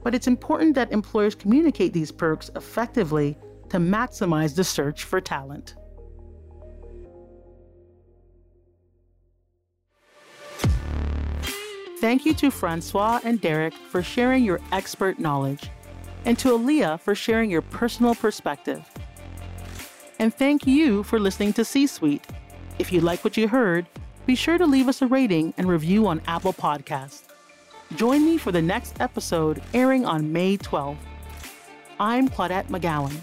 but 0.03 0.15
it's 0.15 0.27
important 0.27 0.75
that 0.75 0.93
employers 0.93 1.35
communicate 1.35 1.93
these 1.93 2.11
perks 2.11 2.51
effectively 2.57 3.37
to 3.69 3.79
maximize 3.79 4.55
the 4.55 4.65
search 4.65 5.05
for 5.05 5.21
talent. 5.21 5.75
Thank 12.01 12.25
you 12.25 12.33
to 12.35 12.51
Francois 12.51 13.21
and 13.25 13.41
Derek 13.41 13.75
for 13.75 14.03
sharing 14.03 14.43
your 14.43 14.59
expert 14.73 15.19
knowledge, 15.19 15.69
and 16.25 16.39
to 16.39 16.57
Aaliyah 16.57 16.99
for 17.01 17.15
sharing 17.15 17.51
your 17.51 17.63
personal 17.63 18.15
perspective. 18.15 18.83
And 20.19 20.35
thank 20.35 20.67
you 20.67 21.03
for 21.03 21.19
listening 21.19 21.53
to 21.55 21.65
C 21.65 21.87
Suite. 21.87 22.27
If 22.79 22.91
you 22.91 23.01
like 23.01 23.23
what 23.23 23.37
you 23.37 23.49
heard, 23.49 23.87
be 24.27 24.35
sure 24.35 24.59
to 24.59 24.67
leave 24.67 24.89
us 24.89 25.03
a 25.03 25.07
rating 25.07 25.53
and 25.59 25.69
review 25.69 26.07
on 26.07 26.23
Apple 26.27 26.53
Podcasts. 26.53 27.30
Join 27.97 28.25
me 28.25 28.39
for 28.39 28.53
the 28.53 28.63
next 28.63 29.01
episode 29.01 29.61
airing 29.75 30.07
on 30.07 30.33
May 30.33 30.57
12th. 30.57 30.97
I'm 31.99 32.29
Claudette 32.29 32.69
McGowan. 32.69 33.17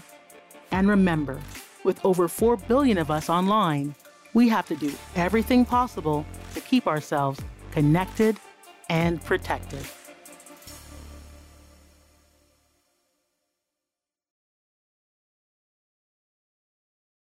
And 0.70 0.86
remember, 0.86 1.40
with 1.84 2.04
over 2.04 2.28
4 2.28 2.58
billion 2.58 2.98
of 2.98 3.10
us 3.10 3.30
online, 3.30 3.94
we 4.34 4.46
have 4.50 4.66
to 4.66 4.76
do 4.76 4.92
everything 5.16 5.64
possible 5.64 6.26
to 6.52 6.60
keep 6.60 6.86
ourselves 6.86 7.40
connected 7.70 8.36
and 8.90 9.24
protected. 9.24 9.86